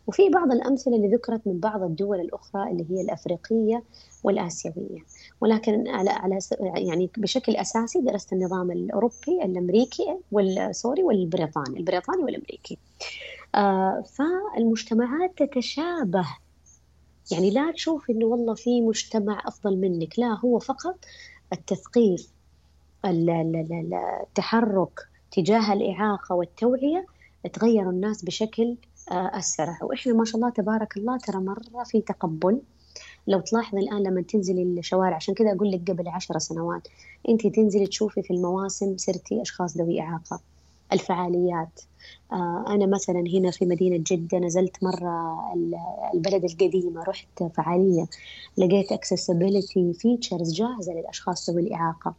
وفي 0.07 0.29
بعض 0.29 0.51
الأمثلة 0.51 0.95
اللي 0.95 1.07
ذكرت 1.07 1.41
من 1.47 1.59
بعض 1.59 1.83
الدول 1.83 2.19
الأخرى 2.19 2.71
اللي 2.71 2.85
هي 2.89 3.01
الأفريقية 3.01 3.83
والآسيوية. 4.23 4.99
ولكن 5.41 5.87
على 5.87 6.09
على 6.09 6.39
يعني 6.61 7.09
بشكل 7.17 7.55
أساسي 7.55 8.01
درست 8.01 8.33
النظام 8.33 8.71
الأوروبي 8.71 9.43
الأمريكي 9.43 10.17
والسوري 10.31 11.03
والبريطاني 11.03 11.79
البريطاني 11.79 12.23
والأمريكي. 12.23 12.77
آه 13.55 14.03
فالمجتمعات 14.17 15.31
تتشابه 15.37 16.25
يعني 17.31 17.51
لا 17.51 17.71
تشوف 17.71 18.09
إنه 18.09 18.25
والله 18.25 18.53
في 18.53 18.81
مجتمع 18.81 19.41
أفضل 19.45 19.77
منك 19.77 20.19
لا 20.19 20.39
هو 20.45 20.59
فقط 20.59 20.95
التثقيف 21.53 22.29
التحرك 23.05 24.99
تجاه 25.31 25.73
الإعاقة 25.73 26.35
والتوعية 26.35 27.05
تغير 27.53 27.89
الناس 27.89 28.25
بشكل 28.25 28.75
آه، 29.11 29.37
أسرع. 29.37 29.77
وإحنا 29.81 30.13
ما 30.13 30.25
شاء 30.25 30.35
الله 30.35 30.49
تبارك 30.49 30.97
الله 30.97 31.17
ترى 31.17 31.37
مرة 31.37 31.83
في 31.85 32.01
تقبل. 32.01 32.61
لو 33.27 33.39
تلاحظي 33.39 33.79
الآن 33.79 34.03
لما 34.03 34.21
تنزلي 34.21 34.63
الشوارع 34.63 35.15
عشان 35.15 35.33
كذا 35.33 35.51
أقول 35.51 35.71
لك 35.71 35.91
قبل 35.91 36.07
عشر 36.07 36.39
سنوات 36.39 36.87
انت 37.29 37.47
تنزلي 37.47 37.87
تشوفي 37.87 38.21
في 38.21 38.33
المواسم 38.33 38.97
صرتي 38.97 39.41
أشخاص 39.41 39.77
ذوي 39.77 40.01
إعاقة. 40.01 40.39
الفعاليات. 40.93 41.81
آه، 42.31 42.65
أنا 42.67 42.85
مثلا 42.85 43.23
هنا 43.33 43.51
في 43.51 43.65
مدينة 43.65 44.03
جدة 44.07 44.37
نزلت 44.37 44.83
مرة 44.83 45.39
البلد 46.13 46.43
القديمة 46.43 47.03
رحت 47.03 47.43
فعالية 47.43 48.07
لقيت 48.57 48.93
accessibility 48.93 49.97
features 49.97 50.53
جاهزة 50.53 50.93
للأشخاص 50.93 51.49
ذوي 51.49 51.61
الإعاقة 51.61 52.13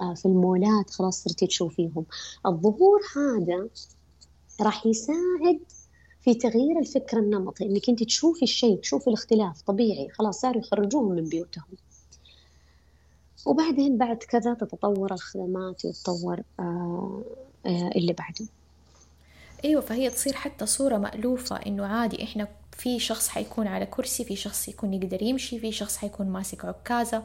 آه، 0.00 0.14
في 0.14 0.26
المولات 0.26 0.90
خلاص 0.90 1.24
صرتي 1.24 1.46
تشوفيهم. 1.46 2.06
الظهور 2.46 3.00
هذا 3.16 3.68
راح 4.60 4.86
يساعد 4.86 5.60
في 6.20 6.34
تغيير 6.34 6.78
الفكر 6.78 7.18
النمطي 7.18 7.64
إنك 7.64 7.88
أنت 7.88 8.02
تشوفي 8.02 8.42
الشيء 8.42 8.80
تشوفي 8.80 9.08
الاختلاف 9.08 9.62
طبيعي 9.62 10.08
خلاص 10.08 10.40
صاروا 10.40 10.62
يخرجوهم 10.62 11.12
من 11.12 11.24
بيوتهم. 11.24 11.64
وبعدين 13.46 13.98
بعد 13.98 14.16
كذا 14.16 14.54
تتطور 14.54 15.12
الخدمات 15.12 15.84
ويتطور 15.84 16.42
آه 16.60 16.62
آه 16.62 17.47
اللي 17.66 18.12
بعده. 18.12 18.46
أيوه 19.64 19.80
فهي 19.80 20.10
تصير 20.10 20.34
حتى 20.34 20.66
صورة 20.66 20.96
مألوفة 20.96 21.56
إنه 21.56 21.86
عادي 21.86 22.24
إحنا 22.24 22.48
في 22.72 22.98
شخص 22.98 23.28
حيكون 23.28 23.66
على 23.66 23.86
كرسي 23.86 24.24
في 24.24 24.36
شخص 24.36 24.68
يكون 24.68 24.94
يقدر 24.94 25.22
يمشي 25.22 25.58
في 25.60 25.72
شخص 25.72 25.96
حيكون 25.96 26.26
ماسك 26.26 26.64
عكازة 26.64 27.24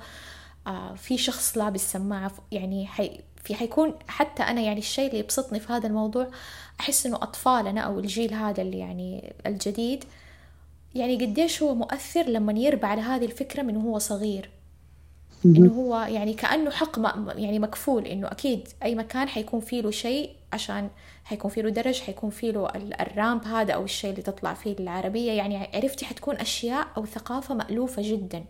آه 0.68 0.94
في 0.96 1.18
شخص 1.18 1.58
لابس 1.58 1.92
سماعة 1.92 2.32
يعني 2.52 2.88
حي 2.88 3.20
في 3.44 3.56
حيكون 3.56 3.94
حتى 4.08 4.44
أنا 4.44 4.62
يعني 4.62 4.80
الشيء 4.80 5.08
اللي 5.08 5.20
يبسطني 5.20 5.60
في 5.60 5.74
هذا 5.74 5.88
الموضوع 5.88 6.28
أحس 6.80 7.06
إنه 7.06 7.16
أطفالنا 7.16 7.82
أو 7.82 8.00
الجيل 8.00 8.34
هذا 8.34 8.62
اللي 8.62 8.80
يعني 8.80 9.34
الجديد 9.46 10.04
يعني 10.96 11.26
قديش 11.26 11.64
هو 11.64 11.76
مؤثر 11.76 12.24
لما 12.24 12.54
يربى 12.54 12.86
على 12.86 13.02
هذه 13.02 13.26
الفكرة 13.26 13.62
من 13.62 13.78
هو 13.78 14.00
صغير. 14.00 14.50
إنه 15.46 15.72
هو 15.72 15.96
يعني 16.10 16.34
كأنه 16.34 16.72
حق 16.72 17.00
يعني 17.36 17.60
مكفول 17.60 18.06
إنه 18.06 18.28
أكيد 18.28 18.68
أي 18.84 18.96
مكان 18.96 19.28
حيكون 19.28 19.60
فيه 19.60 19.82
له 19.82 19.92
شيء 19.92 20.30
عشان 20.54 20.90
حيكون 21.24 21.52
فيه 21.52 21.62
له 21.62 21.70
درج 21.70 22.02
حيكون 22.02 22.30
فيه 22.30 22.52
له 22.52 22.68
الرامب 22.76 23.44
هذا 23.44 23.74
أو 23.74 23.84
الشيء 23.84 24.10
اللي 24.12 24.22
تطلع 24.22 24.54
فيه 24.54 24.76
العربية. 24.80 25.32
يعني 25.32 25.70
عرفتي 25.74 26.06
حتكون 26.06 26.36
أشياء 26.36 26.88
أو 26.98 27.06
ثقافة 27.06 27.56
مألوفة 27.56 28.02
جدا 28.06 28.44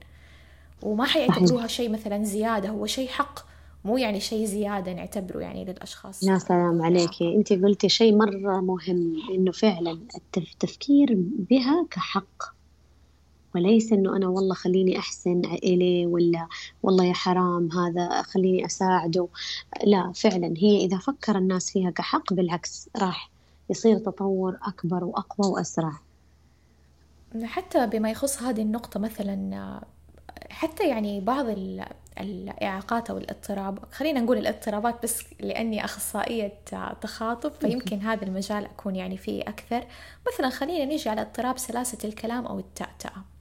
وما 0.83 1.05
حيعتبروها 1.05 1.67
شيء 1.67 1.89
مثلا 1.89 2.23
زيادة. 2.23 2.69
هو 2.69 2.85
شيء 2.85 3.07
حق 3.07 3.39
مو 3.85 3.97
يعني 3.97 4.19
شيء 4.19 4.45
زيادة 4.45 4.93
نعتبره 4.93 5.39
يعني 5.39 5.65
للأشخاص. 5.65 6.23
يا 6.23 6.38
سلام 6.38 6.81
عليكي 6.81 7.35
أنت 7.35 7.53
قلتي 7.53 7.89
شيء 7.89 8.15
مرة 8.15 8.62
مهم 8.62 9.15
إنه 9.35 9.51
فعلا 9.51 10.00
التفكير 10.38 11.15
بها 11.50 11.88
كحق. 11.91 12.53
وليس 13.55 13.93
إنه 13.93 14.15
أنا 14.15 14.27
والله 14.27 14.55
خليني 14.55 15.00
أحسن 15.00 15.41
إليه 15.45 16.07
ولا 16.07 16.48
والله 16.83 17.05
يا 17.05 17.13
حرام 17.13 17.72
هذا 17.72 18.22
خليني 18.22 18.65
أساعده. 18.65 19.27
لا 19.83 20.12
فعلا 20.15 20.53
هي 20.57 20.86
إذا 20.86 20.98
فكر 20.98 21.38
الناس 21.38 21.72
فيها 21.72 21.89
كحق 21.89 22.33
بالعكس 22.33 22.89
راح 22.98 23.29
يصير 23.69 23.98
تطور 23.98 24.57
أكبر 24.63 25.03
وأقوى 25.03 25.51
وأسرع. 25.51 26.00
حتى 27.43 27.88
بما 27.88 28.12
يخص 28.12 28.41
هذه 28.43 28.62
النقطة 28.62 29.00
مثلا 29.00 29.81
حتى 30.50 30.89
يعني 30.89 31.22
بعض 31.22 31.45
الإعاقات 32.19 33.10
أو 33.10 33.17
الاضطراب 33.17 33.79
خلينا 33.91 34.19
نقول 34.19 34.38
الاضطرابات 34.38 35.03
بس 35.03 35.24
لأني 35.39 35.86
أخصائية 35.86 36.53
تخاطب 37.01 37.51
فيمكن 37.51 38.00
هذا 38.00 38.24
المجال 38.24 38.65
أكون 38.65 38.95
يعني 38.95 39.17
فيه 39.17 39.41
أكثر. 39.41 39.88
مثلا 40.27 40.50
خلينا 40.50 40.86
نيجي 40.86 41.10
على 41.10 41.22
اضطراب 41.22 41.57
سلاسة 41.57 41.98
الكلام 42.03 42.45
أو 42.45 42.60
التأتأة. 42.60 43.32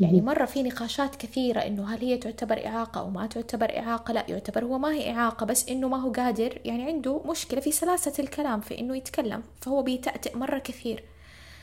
يعني 0.00 0.20
مرة 0.20 0.44
في 0.44 0.62
نقاشات 0.62 1.16
كثيرة 1.16 1.60
إنه 1.60 1.94
هل 1.94 2.00
هي 2.00 2.16
تعتبر 2.16 2.66
إعاقة 2.66 3.00
أو 3.00 3.10
ما 3.10 3.26
تعتبر 3.26 3.78
إعاقة؟ 3.78 4.12
لا 4.12 4.24
يعتبر 4.28 4.64
هو 4.64 4.78
ما 4.78 4.92
هي 4.92 5.10
إعاقة 5.10 5.46
بس 5.46 5.68
إنه 5.68 5.88
ما 5.88 5.96
هو 5.96 6.12
قادر 6.12 6.58
يعني 6.64 6.82
عنده 6.82 7.22
مشكلة 7.26 7.60
في 7.60 7.72
سلاسة 7.72 8.12
الكلام 8.18 8.60
في 8.60 8.78
إنه 8.78 8.96
يتكلم 8.96 9.42
فهو 9.60 9.82
بيتأتئ 9.82 10.36
مرة 10.36 10.58
كثير. 10.58 11.04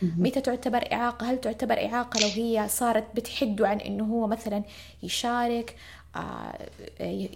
متى 0.01 0.41
تعتبر 0.41 0.93
إعاقة؟ 0.93 1.31
هل 1.31 1.41
تعتبر 1.41 1.85
إعاقة 1.85 2.19
لو 2.19 2.27
هي 2.27 2.67
صارت 2.69 3.05
بتحده 3.15 3.67
عن 3.67 3.77
إنه 3.79 4.03
هو 4.03 4.27
مثلا 4.27 4.63
يشارك 5.03 5.75
آه، 6.15 6.57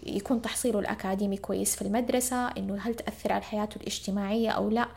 يكون 0.05 0.41
تحصيله 0.41 0.79
الأكاديمي 0.79 1.37
كويس 1.37 1.75
في 1.75 1.81
المدرسة 1.81 2.48
إنه 2.48 2.77
هل 2.81 2.96
تأثر 2.96 3.33
على 3.33 3.44
حياته 3.44 3.75
الاجتماعية 3.77 4.50
أو 4.50 4.70
لا؟ 4.70 4.87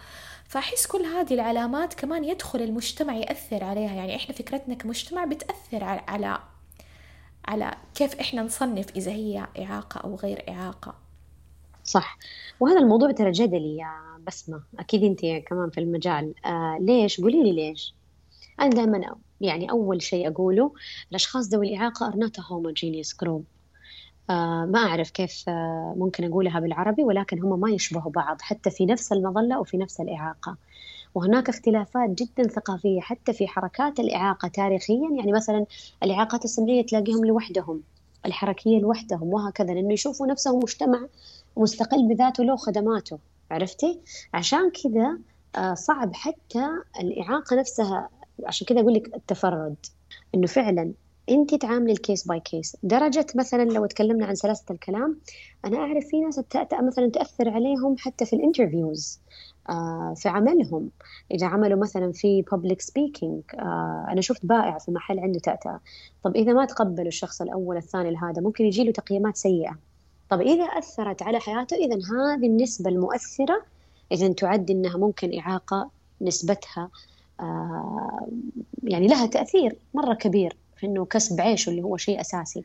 فأحس 0.49 0.87
كل 0.87 1.03
هذه 1.03 1.35
العلامات 1.35 1.95
كمان 1.95 2.25
يدخل 2.25 2.63
المجتمع 2.63 3.17
يأثر 3.17 3.65
عليها. 3.65 3.95
يعني 3.95 4.17
إحنا 4.17 4.35
فكرتنا 4.35 4.75
كمجتمع 4.75 5.25
بتأثر 5.25 5.85
على 5.85 6.39
على 7.45 7.75
كيف 7.95 8.15
إحنا 8.15 8.43
نصنف 8.43 8.91
إذا 8.97 9.13
هي 9.13 9.47
إعاقة 9.59 10.01
أو 10.01 10.15
غير 10.15 10.45
إعاقة. 10.49 10.95
صح. 11.85 12.19
وهذا 12.61 12.79
الموضوع 12.79 13.11
ترى 13.11 13.31
جدلي 13.31 13.77
يا 13.77 14.19
بسمة. 14.27 14.63
أكيد 14.79 15.05
أنت 15.05 15.21
كمان 15.49 15.71
في 15.71 15.81
المجال. 15.81 16.35
آه 16.47 16.79
ليش؟ 16.81 17.21
قولي 17.21 17.43
لي 17.43 17.53
ليش. 17.53 17.95
أنا 18.61 18.71
دائما 18.71 19.17
يعني 19.41 19.71
أول 19.71 20.03
شيء 20.03 20.29
أقوله 20.29 20.73
الأشخاص 21.11 21.49
ذوي 21.49 21.69
الإعاقة 21.69 22.11
are 22.11 22.15
not 22.15 22.39
a 22.39 22.43
homogeneous 22.43 23.13
group. 23.25 23.43
ما 24.29 24.79
أعرف 24.79 25.11
كيف 25.11 25.45
آه 25.49 25.95
ممكن 25.97 26.25
أقولها 26.25 26.61
بالعربي 26.61 27.05
ولكن 27.05 27.43
هم 27.43 27.61
ما 27.61 27.71
يشبهوا 27.71 28.11
بعض 28.13 28.43
حتى 28.43 28.71
في 28.71 28.87
نفس 28.87 29.13
المظلة 29.13 29.61
وفي 29.61 29.77
نفس 29.77 30.01
الإعاقة 30.01 30.57
وهناك 31.15 31.49
اختلافات 31.49 32.11
جدا 32.11 32.49
ثقافية 32.49 33.01
حتى 33.01 33.33
في 33.33 33.47
حركات 33.47 34.01
الإعاقة 34.01 34.49
تاريخيا 34.49 35.11
يعني 35.17 35.33
مثلا 35.33 35.67
الإعاقات 36.03 36.45
السمعية 36.45 36.87
تلاقيهم 36.87 37.25
لوحدهم 37.25 37.83
الحركية 38.27 38.79
لوحدهم 38.79 39.35
وهكذا 39.35 39.75
لأنه 39.75 39.93
يشوفوا 39.93 40.27
نفسهم 40.27 40.59
مجتمع 40.59 41.07
مستقل 41.57 42.09
بذاته 42.09 42.45
له 42.45 42.57
خدماته 42.57 43.19
عرفتي؟ 43.51 44.01
عشان 44.35 44.71
كذا 44.71 45.19
آه، 45.57 45.75
صعب 45.75 46.15
حتى 46.15 46.69
الإعاقة 47.01 47.57
نفسها 47.57 48.09
عشان 48.47 48.67
كذا 48.67 48.81
أقول 48.81 48.95
لك 48.95 49.15
التفرد 49.17 49.77
إنه 50.35 50.47
فعلا 50.47 50.93
انت 51.31 51.55
تعاملي 51.55 51.93
ال 51.93 51.99
case 51.99 52.27
by 52.27 52.41
case 52.41 52.77
درجة 52.83 53.27
مثلا 53.35 53.63
لو 53.63 53.87
تكلمنا 53.87 54.27
عن 54.27 54.35
سلاسة 54.35 54.65
الكلام 54.71 55.19
أنا 55.65 55.77
أعرف 55.79 56.05
في 56.07 56.21
ناس 56.21 56.39
التأتأة 56.39 56.81
مثلا 56.83 57.11
تأثر 57.11 57.49
عليهم 57.49 57.97
حتى 57.99 58.27
في 58.27 58.37
ال 58.37 58.44
interviews 58.44 59.21
آه 59.69 60.15
في 60.17 60.29
عملهم. 60.29 60.91
إذا 61.31 61.47
عملوا 61.47 61.81
مثلا 61.81 62.13
في 62.13 62.43
public 62.43 62.81
speaking 62.81 63.43
آه 63.55 64.07
أنا 64.09 64.21
شفت 64.21 64.47
بائع 64.47 64.79
في 64.79 64.91
محل 64.91 65.19
عنده 65.19 65.39
تأتأة 65.39 65.81
طب 66.25 66.37
إذا 66.37 66.53
ما 66.53 66.65
تقبلوا 66.65 67.09
الشخص 67.09 67.43
الأول 67.43 67.77
الثاني 67.77 68.11
لهذا 68.11 68.43
ممكن 68.43 68.65
يجي 68.65 68.85
له 68.85 68.93
تقييمات 68.93 69.37
سيئة. 69.37 69.79
طب 70.31 70.41
إذا 70.41 70.65
أثرت 70.65 71.23
على 71.23 71.41
حياته 71.41 71.77
إذا 71.77 71.95
هذه 71.97 72.47
النسبة 72.47 72.91
المؤثرة 72.91 73.63
إذا 74.13 74.33
تعد 74.33 74.71
إنها 74.71 74.97
ممكن 74.97 75.39
إعاقة 75.39 75.91
نسبتها 76.21 76.91
آه 77.41 78.29
يعني 78.83 79.07
لها 79.07 79.27
تأثير 79.27 79.77
مرة 79.95 80.15
كبير. 80.15 80.57
إنه 80.85 81.05
كسب 81.05 81.41
عيشه 81.41 81.71
اللي 81.71 81.83
هو 81.83 81.97
شيء 81.97 82.21
أساسي. 82.21 82.65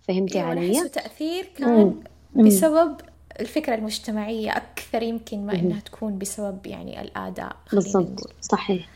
فهمتي 0.00 0.38
إيه 0.38 0.44
علي؟ 0.44 0.88
تأثير 0.88 1.50
كان 1.58 2.02
مم. 2.34 2.46
بسبب 2.46 2.96
الفكرة 3.40 3.74
المجتمعية 3.74 4.56
أكثر 4.56 5.02
يمكن 5.02 5.46
ما 5.46 5.52
إنها 5.54 5.80
تكون 5.80 6.18
بسبب 6.18 6.66
يعني 6.66 7.00
الآداء 7.00 7.56
بالضبط. 7.72 8.34
صحيح. 8.40 8.88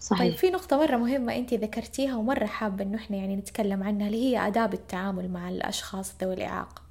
صحيح. 0.00 0.20
طيب 0.20 0.34
في 0.34 0.50
نقطة 0.50 0.76
مرة 0.76 0.96
مهمة 0.96 1.36
أنت 1.36 1.54
ذكرتيها 1.54 2.16
ومرة 2.16 2.46
حابة 2.46 2.84
إنه 2.84 2.96
إحنا 2.96 3.16
يعني 3.16 3.36
نتكلم 3.36 3.82
عنها 3.82 4.06
اللي 4.06 4.22
هي 4.22 4.46
آداب 4.46 4.74
التعامل 4.74 5.30
مع 5.30 5.48
الأشخاص 5.48 6.12
ذوي 6.22 6.34
الإعاقة. 6.34 6.82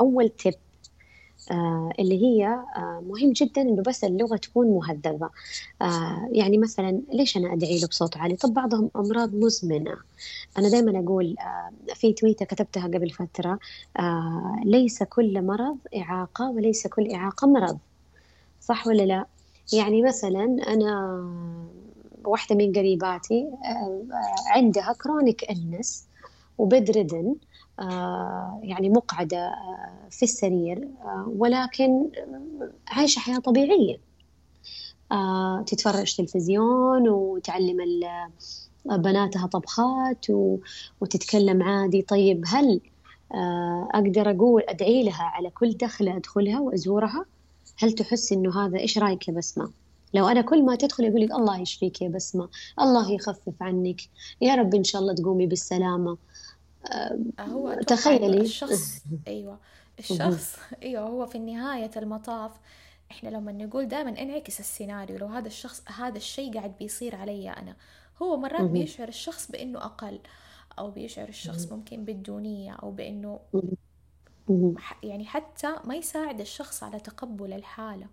أول 0.00 0.30
آه 0.46 0.52
اللي 2.00 2.22
هي 2.22 2.46
آه 2.48 3.02
مهم 3.06 3.32
جدا 3.32 3.62
إنه 3.62 3.82
بس 3.82 4.04
اللغة 4.04 4.36
تكون 4.36 4.66
مهذبة. 4.66 5.30
آه 5.82 6.28
يعني 6.32 6.58
مثلا 6.58 7.02
ليش 7.12 7.36
أنا 7.36 7.52
أدعي 7.54 7.80
له 7.80 7.86
بصوت 7.88 8.16
عالي؟ 8.16 8.36
طب 8.36 8.54
بعضهم 8.54 8.90
أمراض 8.96 9.34
مزمنة. 9.34 9.96
أنا 10.58 10.68
دائما 10.70 11.00
أقول 11.00 11.36
آه 11.40 11.94
في 11.94 12.12
تويته 12.12 12.44
كتبتها 12.44 12.84
قبل 12.88 13.10
فترة 13.10 13.58
آه 13.98 14.56
ليس 14.64 15.02
كل 15.02 15.42
مرض 15.46 15.78
إعاقة 15.96 16.50
وليس 16.50 16.86
كل 16.86 17.10
إعاقة 17.12 17.46
مرض. 17.48 17.78
صح 18.60 18.86
ولا 18.86 19.02
لا؟ 19.02 19.26
يعني 19.72 20.02
مثلا 20.02 20.44
أنا 20.68 21.18
واحدة 22.24 22.56
من 22.56 22.72
قريباتي 22.72 23.50
آه 23.64 24.06
عندها 24.46 24.92
كرونيك 25.02 25.50
النس 25.50 26.07
وبدردن 26.58 27.34
آه، 27.80 28.60
يعني 28.62 28.88
مقعدة 28.88 29.38
آه، 29.38 30.08
في 30.10 30.22
السرير 30.22 30.88
آه، 31.04 31.32
ولكن 31.36 32.10
عايشة 32.88 33.20
حياة 33.20 33.38
طبيعية. 33.38 34.08
تتفرج 35.66 36.16
تلفزيون 36.16 37.08
وتعلم 37.08 37.76
بناتها 38.84 39.46
طبخات 39.46 40.26
وتتكلم 41.00 41.62
عادي. 41.62 42.02
طيب 42.02 42.44
هل 42.46 42.80
أقدر 43.94 44.30
أقول 44.30 44.62
أدعي 44.68 45.02
لها 45.02 45.22
على 45.22 45.50
كل 45.50 45.70
دخلة 45.70 46.16
أدخلها 46.16 46.60
وأزورها؟ 46.60 47.24
هل 47.78 47.92
تحس 47.92 48.32
إنه 48.32 48.66
هذا 48.66 48.78
إيش 48.78 48.98
رأيك 48.98 49.28
يا 49.28 49.32
بسمة؟ 49.32 49.70
لو 50.14 50.28
أنا 50.28 50.40
كل 50.40 50.64
ما 50.64 50.76
تدخل 50.76 51.04
يقول 51.04 51.20
لك 51.20 51.32
الله 51.32 51.60
يشفيك 51.60 52.02
يا 52.02 52.08
بسمة 52.08 52.48
الله 52.80 53.12
يخفف 53.12 53.54
عنك. 53.60 54.00
يا 54.40 54.54
رب 54.54 54.74
إن 54.74 54.84
شاء 54.84 55.02
الله 55.02 55.14
تقومي 55.14 55.46
بالسلامة. 55.46 56.18
هو 57.40 57.80
تخيلي. 57.86 58.40
الشخص 58.40 59.04
أيوه 59.26 59.58
الشخص 59.98 60.56
أيوه 60.82 61.02
هو 61.02 61.26
في 61.26 61.38
نهاية 61.38 61.90
المطاف. 61.96 62.52
إحنا 63.10 63.28
لما 63.28 63.52
نقول 63.52 63.88
دائما 63.88 64.22
انعكس 64.22 64.60
السيناريو 64.60 65.18
لو 65.18 65.26
هذا 65.26 65.46
الشخص 65.46 65.82
هذا 65.86 66.16
الشيء 66.16 66.54
قاعد 66.54 66.74
بيصير 66.78 67.16
علي 67.16 67.50
أنا. 67.50 67.76
هو 68.22 68.36
مرات 68.36 68.70
بيشعر 68.70 69.08
الشخص 69.08 69.50
بإنه 69.50 69.78
أقل 69.78 70.20
أو 70.78 70.90
بيشعر 70.90 71.28
الشخص 71.28 71.72
ممكن 71.72 72.04
بالدونية 72.04 72.72
أو 72.72 72.90
بإنه 72.90 73.40
يعني 75.02 75.24
حتى 75.26 75.76
ما 75.84 75.94
يساعد 75.94 76.40
الشخص 76.40 76.82
على 76.82 77.00
تقبل 77.00 77.52
الحالة. 77.52 78.06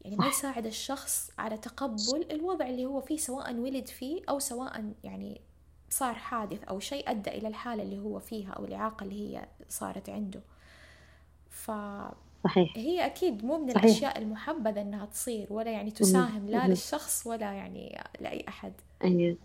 يعني 0.00 0.16
ما 0.16 0.26
يساعد 0.26 0.66
الشخص 0.66 1.30
على 1.38 1.58
تقبل 1.58 2.26
الوضع 2.30 2.66
اللي 2.66 2.86
هو 2.86 3.00
فيه 3.00 3.16
سواء 3.16 3.54
ولد 3.54 3.86
فيه 3.86 4.22
أو 4.28 4.38
سواء 4.38 4.92
يعني 5.04 5.40
صار 5.90 6.14
حادث 6.14 6.64
أو 6.64 6.80
شيء 6.80 7.10
أدى 7.10 7.30
إلى 7.30 7.48
الحالة 7.48 7.82
اللي 7.82 7.98
هو 7.98 8.18
فيها 8.18 8.50
أو 8.50 8.64
الإعاقة 8.64 9.04
اللي 9.04 9.36
هي 9.36 9.46
صارت 9.68 10.10
عنده. 10.10 10.40
ف 11.50 11.70
صحيح. 12.44 12.72
هي 12.76 13.06
أكيد 13.06 13.44
مو 13.44 13.58
من 13.58 13.70
صحيح. 13.74 13.84
الأشياء 13.84 14.18
المحبذة 14.18 14.80
إنها 14.80 15.06
تصير 15.06 15.46
ولا 15.50 15.70
يعني 15.70 15.90
تساهم 15.90 16.48
لا 16.50 16.68
للشخص 16.68 17.26
ولا 17.26 17.52
يعني 17.52 18.02
لأي 18.20 18.44
أحد. 18.48 18.72
أيوه. 19.04 19.36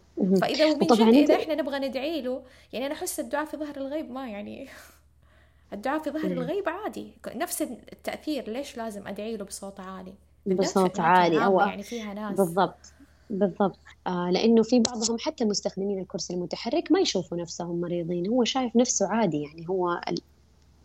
فإذا 0.41 0.73
من 0.73 0.79
جد 0.87 1.01
إذا 1.01 1.35
إحنا 1.35 1.55
نبغى 1.55 1.79
ندعي 1.79 2.21
له 2.21 2.43
يعني 2.73 2.85
أنا 2.85 2.93
أحس 2.93 3.19
الدعاء 3.19 3.45
في 3.45 3.57
ظهر 3.57 3.77
الغيب 3.77 4.11
ما 4.11 4.29
يعني 4.29 4.69
الدعاء 5.73 5.99
في 5.99 6.09
ظهر 6.09 6.31
الغيب 6.31 6.69
عادي. 6.69 7.11
نفس 7.35 7.61
التأثير 7.61 8.49
ليش 8.49 8.77
لازم 8.77 9.07
أدعي 9.07 9.37
له 9.37 9.45
بصوت 9.45 9.79
عالي؟ 9.79 10.13
بصوت 10.45 10.99
عالي 10.99 11.45
أو 11.45 11.59
يعني 11.59 11.83
فيها 11.83 12.13
ناس. 12.13 12.37
بالضبط. 12.37 12.93
بالضبط. 13.33 13.79
آه 14.07 14.29
لأنه 14.31 14.63
في 14.63 14.79
بعضهم 14.79 15.17
حتى 15.19 15.45
مستخدمين 15.45 15.99
الكرسي 15.99 16.33
المتحرك 16.33 16.91
ما 16.91 16.99
يشوفوا 16.99 17.37
نفسهم 17.37 17.81
مريضين. 17.81 18.27
هو 18.27 18.43
شايف 18.43 18.75
نفسه 18.75 19.07
عادي 19.07 19.41
يعني 19.41 19.69
هو 19.69 20.01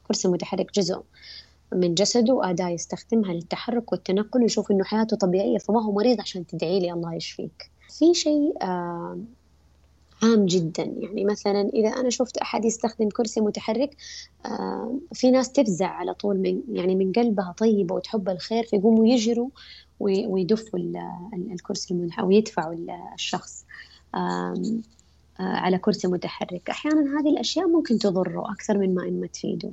الكرسي 0.02 0.28
المتحرك 0.28 0.74
جزء 0.74 1.02
من 1.72 1.94
جسده 1.94 2.34
وأداة 2.34 2.68
يستخدمها 2.68 3.32
للتحرك 3.32 3.92
والتنقل 3.92 4.42
ويشوف 4.42 4.70
إنه 4.70 4.84
حياته 4.84 5.16
طبيعية 5.16 5.58
فما 5.58 5.82
هو 5.82 5.92
مريض 5.92 6.20
عشان 6.20 6.46
تدعي 6.46 6.80
لي 6.80 6.92
الله 6.92 7.14
يشفيك. 7.14 7.70
في 7.98 8.14
شيء 8.14 8.54
آه 8.62 9.18
عام 10.22 10.46
جدا. 10.46 10.82
يعني 10.98 11.24
مثلا 11.24 11.70
إذا 11.74 11.88
أنا 11.88 12.10
شفت 12.10 12.36
أحد 12.36 12.64
يستخدم 12.64 13.08
كرسي 13.08 13.40
متحرك 13.40 13.96
آه 14.46 14.94
في 15.12 15.30
ناس 15.30 15.52
تفزع 15.52 15.86
على 15.88 16.14
طول 16.14 16.36
من 16.38 16.62
يعني 16.72 16.94
من 16.94 17.12
قلبها 17.12 17.54
طيبة 17.58 17.94
وتحب 17.94 18.28
الخير 18.28 18.64
فيقوموا 18.64 19.06
يجروا 19.06 19.48
ويدفوا 20.00 20.78
الكرسي 21.52 21.94
المتحرك 21.94 22.20
أو 22.20 22.30
يدفعوا 22.30 22.74
الشخص 23.14 23.64
آه 24.14 24.54
على 25.40 25.78
كرسي 25.78 26.08
متحرك. 26.08 26.70
أحيانا 26.70 27.20
هذه 27.20 27.28
الأشياء 27.30 27.68
ممكن 27.68 27.98
تضره 27.98 28.52
أكثر 28.52 28.78
من 28.78 28.94
ما 28.94 29.02
إنها 29.08 29.28
تفيده. 29.28 29.72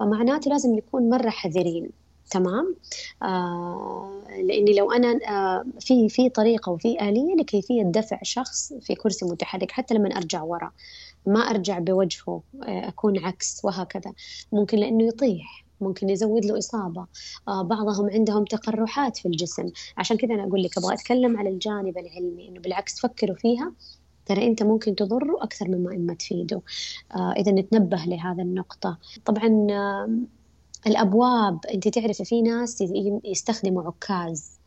فمعناته 0.00 0.50
لازم 0.50 0.74
نكون 0.74 1.08
مرة 1.10 1.30
حذرين. 1.30 1.90
تمام؟ 2.30 2.76
آه 3.22 4.22
لأني 4.42 4.74
لو 4.74 4.92
أنا 4.92 5.20
آه 5.28 5.64
في 5.80 6.08
في 6.08 6.28
طريقة 6.28 6.72
وفي 6.72 7.08
آلية 7.08 7.34
لكيفية 7.34 7.82
دفع 7.82 8.18
شخص 8.22 8.72
في 8.72 8.94
كرسي 8.94 9.24
متحرك 9.24 9.70
حتى 9.70 9.94
لما 9.94 10.16
أرجع 10.16 10.42
ورا. 10.42 10.70
ما 11.26 11.40
أرجع 11.40 11.78
بوجهه 11.78 12.42
آه 12.62 12.88
أكون 12.88 13.18
عكس 13.18 13.60
وهكذا. 13.64 14.12
ممكن 14.52 14.78
لأنه 14.78 15.04
يطيح. 15.04 15.63
ممكن 15.80 16.10
يزود 16.10 16.44
له 16.44 16.58
إصابة. 16.58 17.06
آه 17.48 17.62
بعضهم 17.62 18.10
عندهم 18.10 18.44
تقرحات 18.44 19.16
في 19.16 19.28
الجسم. 19.28 19.70
عشان 19.96 20.16
كذا 20.16 20.34
أنا 20.34 20.44
أقول 20.44 20.62
لك 20.62 20.78
أبغى 20.78 20.94
أتكلم 20.94 21.36
على 21.36 21.48
الجانب 21.48 21.98
العلمي 21.98 22.48
إنه 22.48 22.60
بالعكس 22.60 23.00
فكروا 23.00 23.36
فيها. 23.36 23.72
ترى 24.26 24.46
أنت 24.46 24.62
ممكن 24.62 24.94
تضره 24.94 25.42
أكثر 25.42 25.68
مما 25.68 25.94
إما 25.96 26.14
تفيده. 26.14 26.62
آه 27.16 27.32
إذا 27.32 27.52
نتنبه 27.52 28.04
لهذا 28.06 28.42
النقطة. 28.42 28.98
طبعا 29.24 29.66
الأبواب 30.86 31.66
أنت 31.66 31.88
تعرفي 31.88 32.24
في 32.24 32.42
ناس 32.42 32.84
يستخدموا 33.24 33.82
عكاز. 33.82 34.60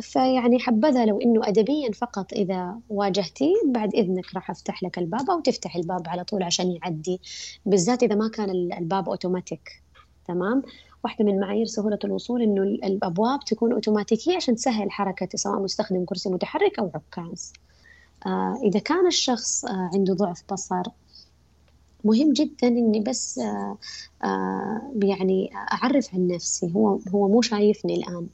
فيعني 0.00 0.58
حبذا 0.58 1.06
لو 1.06 1.20
إنه 1.20 1.48
ادبيا 1.48 1.92
فقط 1.92 2.32
إذا 2.32 2.78
واجهتي 2.88 3.52
بعد 3.66 3.94
إذنك 3.94 4.34
راح 4.34 4.50
أفتح 4.50 4.82
لك 4.82 4.98
الباب 4.98 5.30
أو 5.30 5.40
تفتح 5.40 5.76
الباب 5.76 6.08
على 6.08 6.24
طول 6.24 6.42
عشان 6.42 6.70
يعدي. 6.70 7.20
بالذات 7.66 8.02
إذا 8.02 8.14
ما 8.14 8.28
كان 8.28 8.50
الباب 8.50 9.08
أوتوماتيك. 9.08 9.82
تمام؟ 10.28 10.62
واحدة 11.04 11.24
من 11.24 11.40
معايير 11.40 11.66
سهولة 11.66 11.98
الوصول 12.04 12.42
إنه 12.42 12.62
الأبواب 12.62 13.44
تكون 13.44 13.72
أوتوماتيكية 13.72 14.36
عشان 14.36 14.54
تسهل 14.54 14.90
حركته 14.90 15.38
سواء 15.38 15.62
مستخدم 15.62 16.04
كرسي 16.04 16.28
متحرك 16.28 16.78
أو 16.78 16.90
عكاز. 16.94 17.52
آه 18.26 18.60
إذا 18.62 18.80
كان 18.80 19.06
الشخص 19.06 19.64
آه 19.64 19.90
عنده 19.94 20.14
ضعف 20.14 20.42
بصر 20.52 20.82
مهم 22.04 22.32
جدا 22.32 22.68
إني 22.68 23.00
بس 23.00 23.38
آه 23.38 23.78
آه 24.24 24.92
يعني 25.02 25.50
أعرف 25.72 26.14
عن 26.14 26.26
نفسي. 26.26 26.72
هو 26.76 26.98
هو 27.14 27.28
مو 27.28 27.42
شايفني 27.42 27.94
الآن. 27.94 28.26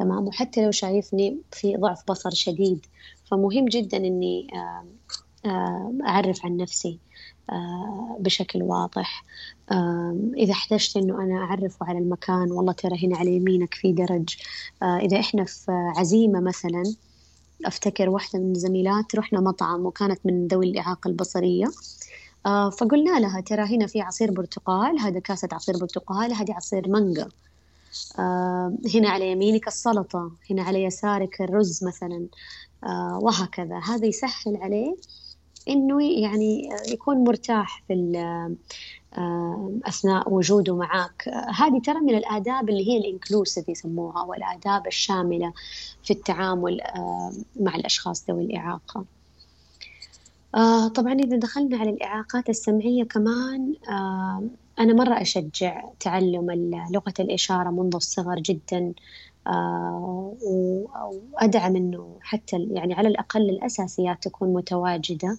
تمام. 0.00 0.26
وحتى 0.26 0.64
لو 0.64 0.70
شايفني 0.70 1.38
في 1.52 1.76
ضعف 1.76 2.02
بصر 2.08 2.30
شديد 2.30 2.86
فمهم 3.24 3.64
جدا 3.64 3.98
آه 5.46 5.92
أعرف 6.06 6.44
عن 6.44 6.56
نفسي 6.56 6.98
بشكل 8.18 8.62
واضح. 8.62 9.24
إذا 10.36 10.52
احتجت 10.52 10.96
إنه 10.96 11.22
أنا 11.22 11.38
أعرفه 11.38 11.86
على 11.86 11.98
المكان 11.98 12.52
والله 12.52 12.72
ترى 12.72 13.06
هنا 13.06 13.16
على 13.16 13.36
يمينك 13.36 13.74
في 13.74 13.92
درج. 13.92 14.36
آه 14.82 14.96
إذا 14.96 15.20
إحنا 15.20 15.44
في 15.44 15.92
عزيمة 15.96 16.40
مثلا 16.40 16.82
أفتكر 17.66 18.10
واحدة 18.10 18.38
من 18.38 18.52
الزميلات 18.52 19.14
رحنا 19.14 19.40
مطعم 19.40 19.86
وكانت 19.86 20.20
من 20.24 20.46
ذوي 20.46 20.70
الإعاقة 20.70 21.08
البصرية. 21.08 21.66
آه 22.46 22.70
فقلنا 22.70 23.20
لها 23.20 23.40
ترى 23.40 23.76
هنا 23.76 23.86
في 23.86 24.00
عصير 24.00 24.30
برتقال 24.30 24.98
هذا 25.00 25.20
كاسة 25.20 25.48
عصير 25.52 25.78
برتقال 25.78 26.32
هذه 26.32 26.52
عصير 26.52 26.88
مانجا. 26.88 27.28
هنا 28.94 29.08
على 29.10 29.32
يمينك 29.32 29.68
السلطة 29.68 30.32
هنا 30.50 30.62
على 30.62 30.84
يسارك 30.84 31.40
الرز 31.40 31.84
مثلا 31.84 32.26
آه 32.84 33.18
وهكذا. 33.22 33.78
هذا 33.78 34.06
يسهل 34.06 34.56
عليه 34.56 34.96
إنه 35.68 36.02
يعني 36.02 36.68
يكون 36.88 37.24
مرتاح 37.24 37.82
في 37.88 37.94
أثناء 39.86 40.32
وجوده 40.32 40.76
معك 40.76 41.28
هذه 41.58 41.80
ترى 41.84 42.00
من 42.00 42.14
الآداب 42.14 42.68
اللي 42.68 42.88
هي 42.88 42.98
الإنكلوسيف 42.98 43.68
يسموها 43.68 44.20
أو 44.20 44.34
الآداب 44.34 44.86
الشاملة 44.86 45.52
في 46.02 46.12
التعامل 46.12 46.80
مع 47.60 47.74
الأشخاص 47.74 48.30
ذوي 48.30 48.42
الإعاقة. 48.42 49.04
آه 50.54 50.88
طبعا 50.88 51.12
إذا 51.12 51.36
دخلنا 51.36 51.76
على 51.76 51.90
الإعاقات 51.90 52.48
السمعية 52.48 53.04
كمان 53.04 53.74
آه 53.88 54.42
أنا 54.78 54.92
مرة 54.94 55.20
أشجع 55.22 55.82
تعلم 56.00 56.50
لغة 56.92 57.14
الإشارة 57.20 57.70
منذ 57.70 57.94
الصغر 57.94 58.34
جدا 58.40 58.94
آه 59.46 60.36
وأدعم 60.42 61.76
إنه 61.76 62.18
حتى 62.22 62.56
يعني 62.70 62.94
على 62.94 63.08
الأقل 63.08 63.40
الأساسيات 63.50 64.22
تكون 64.22 64.52
متواجدة. 64.54 65.38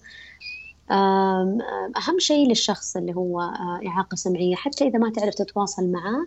أهم 1.96 2.18
شيء 2.18 2.48
للشخص 2.48 2.96
اللي 2.96 3.14
هو 3.14 3.40
إعاقة 3.86 4.14
سمعية 4.14 4.54
حتى 4.56 4.84
إذا 4.88 4.98
ما 4.98 5.10
تعرف 5.10 5.34
تتواصل 5.34 5.92
معاه 5.92 6.26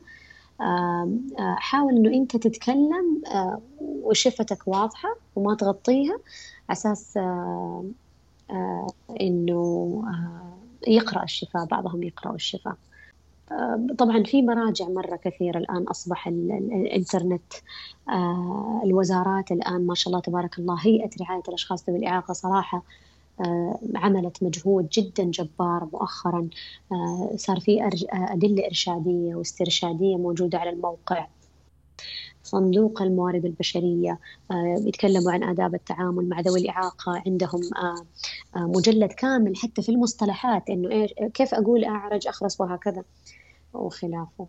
حاول 1.57 1.93
إنه 1.97 2.09
أنت 2.17 2.37
تتكلم 2.37 3.21
وشفتك 3.81 4.67
واضحة 4.67 5.09
وما 5.35 5.55
تغطيها 5.55 6.19
أساس 6.71 7.17
إنه 9.21 10.01
يقرأ 10.87 11.23
الشفاء 11.23 11.65
بعضهم 11.65 12.03
يقرأوا 12.03 12.35
الشفاء. 12.35 12.75
طبعا 13.97 14.23
في 14.23 14.41
مراجع 14.41 14.87
مرة 14.87 15.15
كثيرة 15.15 15.57
الآن 15.57 15.83
أصبح 15.83 16.27
الإنترنت 16.27 17.53
الوزارات 18.83 19.51
الآن 19.51 19.87
ما 19.87 19.95
شاء 19.95 20.07
الله 20.07 20.21
تبارك 20.21 20.59
الله 20.59 20.77
هيئة 20.81 21.09
رعاية 21.21 21.43
الأشخاص 21.47 21.89
ذوي 21.89 21.97
الإعاقة 21.99 22.33
صراحة 22.33 22.83
عملت 23.95 24.43
مجهود 24.43 24.89
جدا 24.89 25.23
جبار 25.23 25.87
مؤخرا 25.93 26.49
صار 27.35 27.59
في 27.59 27.89
أدلة 28.11 28.65
إرشادية 28.65 29.35
واسترشادية 29.35 30.15
موجودة 30.17 30.57
على 30.57 30.69
الموقع. 30.69 31.27
صندوق 32.43 33.01
الموارد 33.01 33.45
البشرية 33.45 34.19
يتكلموا 34.87 35.31
عن 35.31 35.43
آداب 35.43 35.75
التعامل 35.75 36.29
مع 36.29 36.39
ذوي 36.39 36.59
الإعاقة 36.59 37.23
عندهم 37.25 37.61
مجلد 38.57 39.11
كامل 39.13 39.55
حتى 39.57 39.81
في 39.81 39.89
المصطلحات 39.89 40.69
إنه 40.69 40.91
إيش 40.91 41.13
كيف 41.33 41.53
أقول 41.53 41.85
أعرج 41.85 42.27
أخرس 42.27 42.61
وهكذا. 42.61 43.03
وخلافه. 43.73 44.47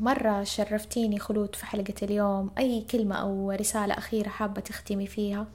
مرة 0.00 0.44
شرفتيني 0.44 1.18
خلود 1.18 1.54
في 1.54 1.66
حلقة 1.66 1.94
اليوم. 2.02 2.50
أي 2.58 2.82
كلمة 2.82 3.14
أو 3.16 3.50
رسالة 3.50 3.94
أخيرة 3.98 4.28
حابة 4.28 4.60
تختمي 4.60 5.06
فيها؟ 5.06 5.46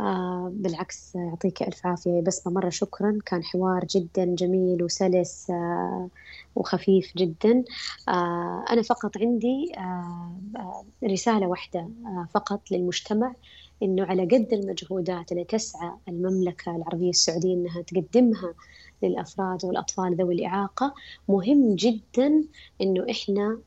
آه 0.00 0.52
بالعكس 0.54 1.14
يعطيك 1.14 1.62
ألف 1.62 1.86
عافية. 1.86 2.20
بسمة 2.20 2.52
مرة 2.52 2.68
شكرا. 2.68 3.18
كان 3.26 3.42
حوار 3.44 3.84
جدا 3.84 4.24
جميل 4.24 4.82
وسلس 4.82 5.50
آه 5.50 6.08
وخفيف 6.56 7.12
جدا. 7.16 7.64
آه 8.08 8.64
أنا 8.70 8.82
فقط 8.82 9.18
عندي 9.18 9.72
آه 9.78 10.84
رسالة 11.04 11.46
واحدة 11.46 11.80
آه 11.80 12.28
فقط 12.34 12.70
للمجتمع 12.70 13.34
إنه 13.82 14.04
على 14.04 14.22
قد 14.24 14.48
المجهودات 14.52 15.32
اللي 15.32 15.44
تسعى 15.44 15.90
المملكة 16.08 16.76
العربية 16.76 17.10
السعودية 17.10 17.54
إنها 17.54 17.82
تقدمها 17.82 18.54
للأفراد 19.02 19.64
والأطفال 19.64 20.16
ذوي 20.16 20.34
الإعاقة 20.34 20.94
مهم 21.28 21.74
جدا 21.74 22.44
إنه 22.80 23.06
إحنا 23.10 23.58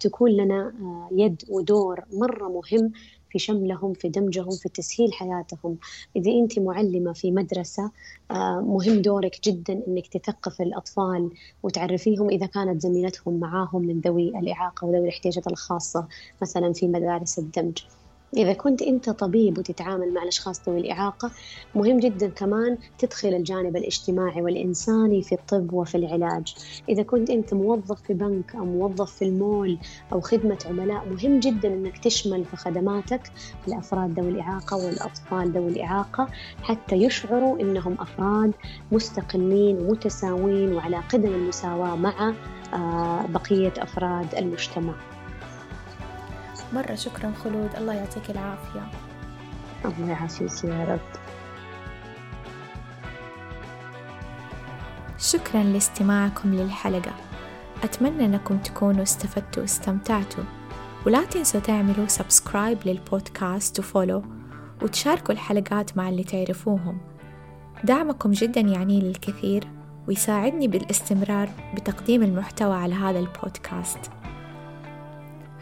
تكون 0.00 0.30
لنا 0.30 0.72
يد 1.12 1.42
ودور 1.48 2.04
مرة 2.12 2.48
مهم 2.48 2.92
في 3.30 3.38
شملهم 3.38 3.92
في 3.94 4.08
دمجهم 4.08 4.50
في 4.50 4.68
تسهيل 4.68 5.12
حياتهم. 5.12 5.78
إذا 6.16 6.30
أنت 6.32 6.58
معلمة 6.58 7.12
في 7.12 7.32
مدرسة 7.32 7.90
آه، 8.30 8.60
مهم 8.60 9.02
دورك 9.02 9.38
جدا 9.44 9.82
أنك 9.88 10.06
تثقف 10.08 10.60
الأطفال 10.60 11.30
وتعرفيهم 11.62 12.30
إذا 12.30 12.46
كانت 12.46 12.82
زميلتهم 12.82 13.40
معاهم 13.40 13.82
من 13.86 14.00
ذوي 14.00 14.28
الإعاقة 14.28 14.86
وذوي 14.86 15.04
الاحتياجات 15.04 15.46
الخاصة 15.46 16.08
مثلا 16.42 16.72
في 16.72 16.88
مدارس 16.88 17.38
الدمج. 17.38 17.78
إذا 18.36 18.52
كنت 18.52 18.82
أنت 18.82 19.10
طبيب 19.10 19.58
وتتعامل 19.58 20.14
مع 20.14 20.22
الأشخاص 20.22 20.68
ذوي 20.68 20.80
الإعاقة 20.80 21.30
مهم 21.74 21.98
جدا 21.98 22.28
كمان 22.28 22.78
تدخل 22.98 23.28
الجانب 23.28 23.76
الاجتماعي 23.76 24.42
والإنساني 24.42 25.22
في 25.22 25.34
الطب 25.34 25.72
وفي 25.72 25.94
العلاج. 25.94 26.54
إذا 26.88 27.02
كنت 27.02 27.30
أنت 27.30 27.54
موظف 27.54 28.02
في 28.02 28.14
بنك 28.14 28.54
أو 28.54 28.64
موظف 28.64 29.12
في 29.12 29.24
المول 29.24 29.78
أو 30.12 30.20
خدمة 30.20 30.58
عملاء 30.66 31.04
مهم 31.08 31.40
جدا 31.40 31.68
أنك 31.68 31.98
تشمل 31.98 32.44
في 32.44 32.56
خدماتك 32.56 33.32
الأفراد 33.68 34.20
ذوي 34.20 34.28
الإعاقة 34.28 34.76
والأطفال 34.76 35.52
ذوي 35.52 35.68
الإعاقة 35.68 36.28
حتى 36.62 36.96
يشعروا 36.96 37.60
أنهم 37.60 37.96
أفراد 38.00 38.52
مستقلين 38.92 39.78
ومتساوين 39.78 40.72
وعلى 40.72 40.96
قدم 40.96 41.34
المساواة 41.34 41.96
مع 41.96 42.34
آه، 42.74 43.26
بقية 43.26 43.72
أفراد 43.78 44.34
المجتمع. 44.34 45.19
مرة 46.72 46.94
شكرا 46.94 47.32
خلود 47.44 47.70
الله 47.76 47.94
يعطيك 47.94 48.30
العافية. 48.30 48.90
الله 49.84 50.10
يعافيك 50.10 50.64
يا 50.64 50.84
رب. 50.84 51.20
شكرا 55.18 55.62
لاستماعكم 55.62 56.54
للحلقة. 56.54 57.12
أتمنى 57.84 58.24
أنكم 58.24 58.58
تكونوا 58.58 59.02
استفدتوا 59.02 59.62
واستمتعتوا. 59.62 60.44
ولا 61.06 61.24
تنسوا 61.24 61.60
تعملوا 61.60 62.06
سبسكرايب 62.06 62.78
للبودكاست 62.84 63.78
وفولو 63.78 64.22
وتشاركوا 64.82 65.34
الحلقات 65.34 65.96
مع 65.96 66.08
اللي 66.08 66.24
تعرفوهم. 66.24 66.98
دعمكم 67.84 68.30
جدا 68.30 68.60
يعني 68.60 69.00
لي 69.00 69.10
الكثير 69.10 69.64
ويساعدني 70.08 70.68
بالاستمرار 70.68 71.48
بتقديم 71.74 72.22
المحتوى 72.22 72.74
على 72.74 72.94
هذا 72.94 73.18
البودكاست. 73.18 74.10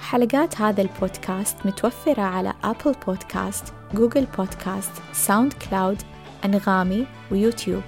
حلقات 0.01 0.61
هذا 0.61 0.83
البودكاست 0.83 1.57
متوفرة 1.65 2.23
على 2.23 2.55
أبل 2.65 2.95
بودكاست، 3.07 3.65
جوجل 3.95 4.27
بودكاست، 4.27 4.93
ساوند 5.13 5.53
كلاود، 5.53 6.03
أنغامي 6.45 7.07
ويوتيوب. 7.33 7.83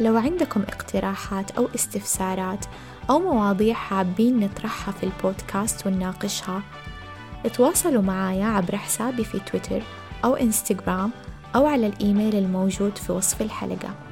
لو 0.00 0.16
عندكم 0.16 0.62
اقتراحات 0.62 1.50
أو 1.50 1.68
استفسارات 1.74 2.66
أو 3.10 3.18
مواضيع 3.18 3.74
حابين 3.74 4.40
نطرحها 4.40 4.92
في 4.92 5.02
البودكاست 5.02 5.86
ونناقشها 5.86 6.62
تواصلوا 7.54 8.02
معايا 8.02 8.46
عبر 8.46 8.76
حسابي 8.76 9.24
في 9.24 9.38
تويتر 9.38 9.82
أو 10.24 10.34
إنستغرام 10.34 11.10
أو 11.56 11.66
على 11.66 11.86
الإيميل 11.86 12.36
الموجود 12.36 12.98
في 12.98 13.12
وصف 13.12 13.42
الحلقة. 13.42 14.07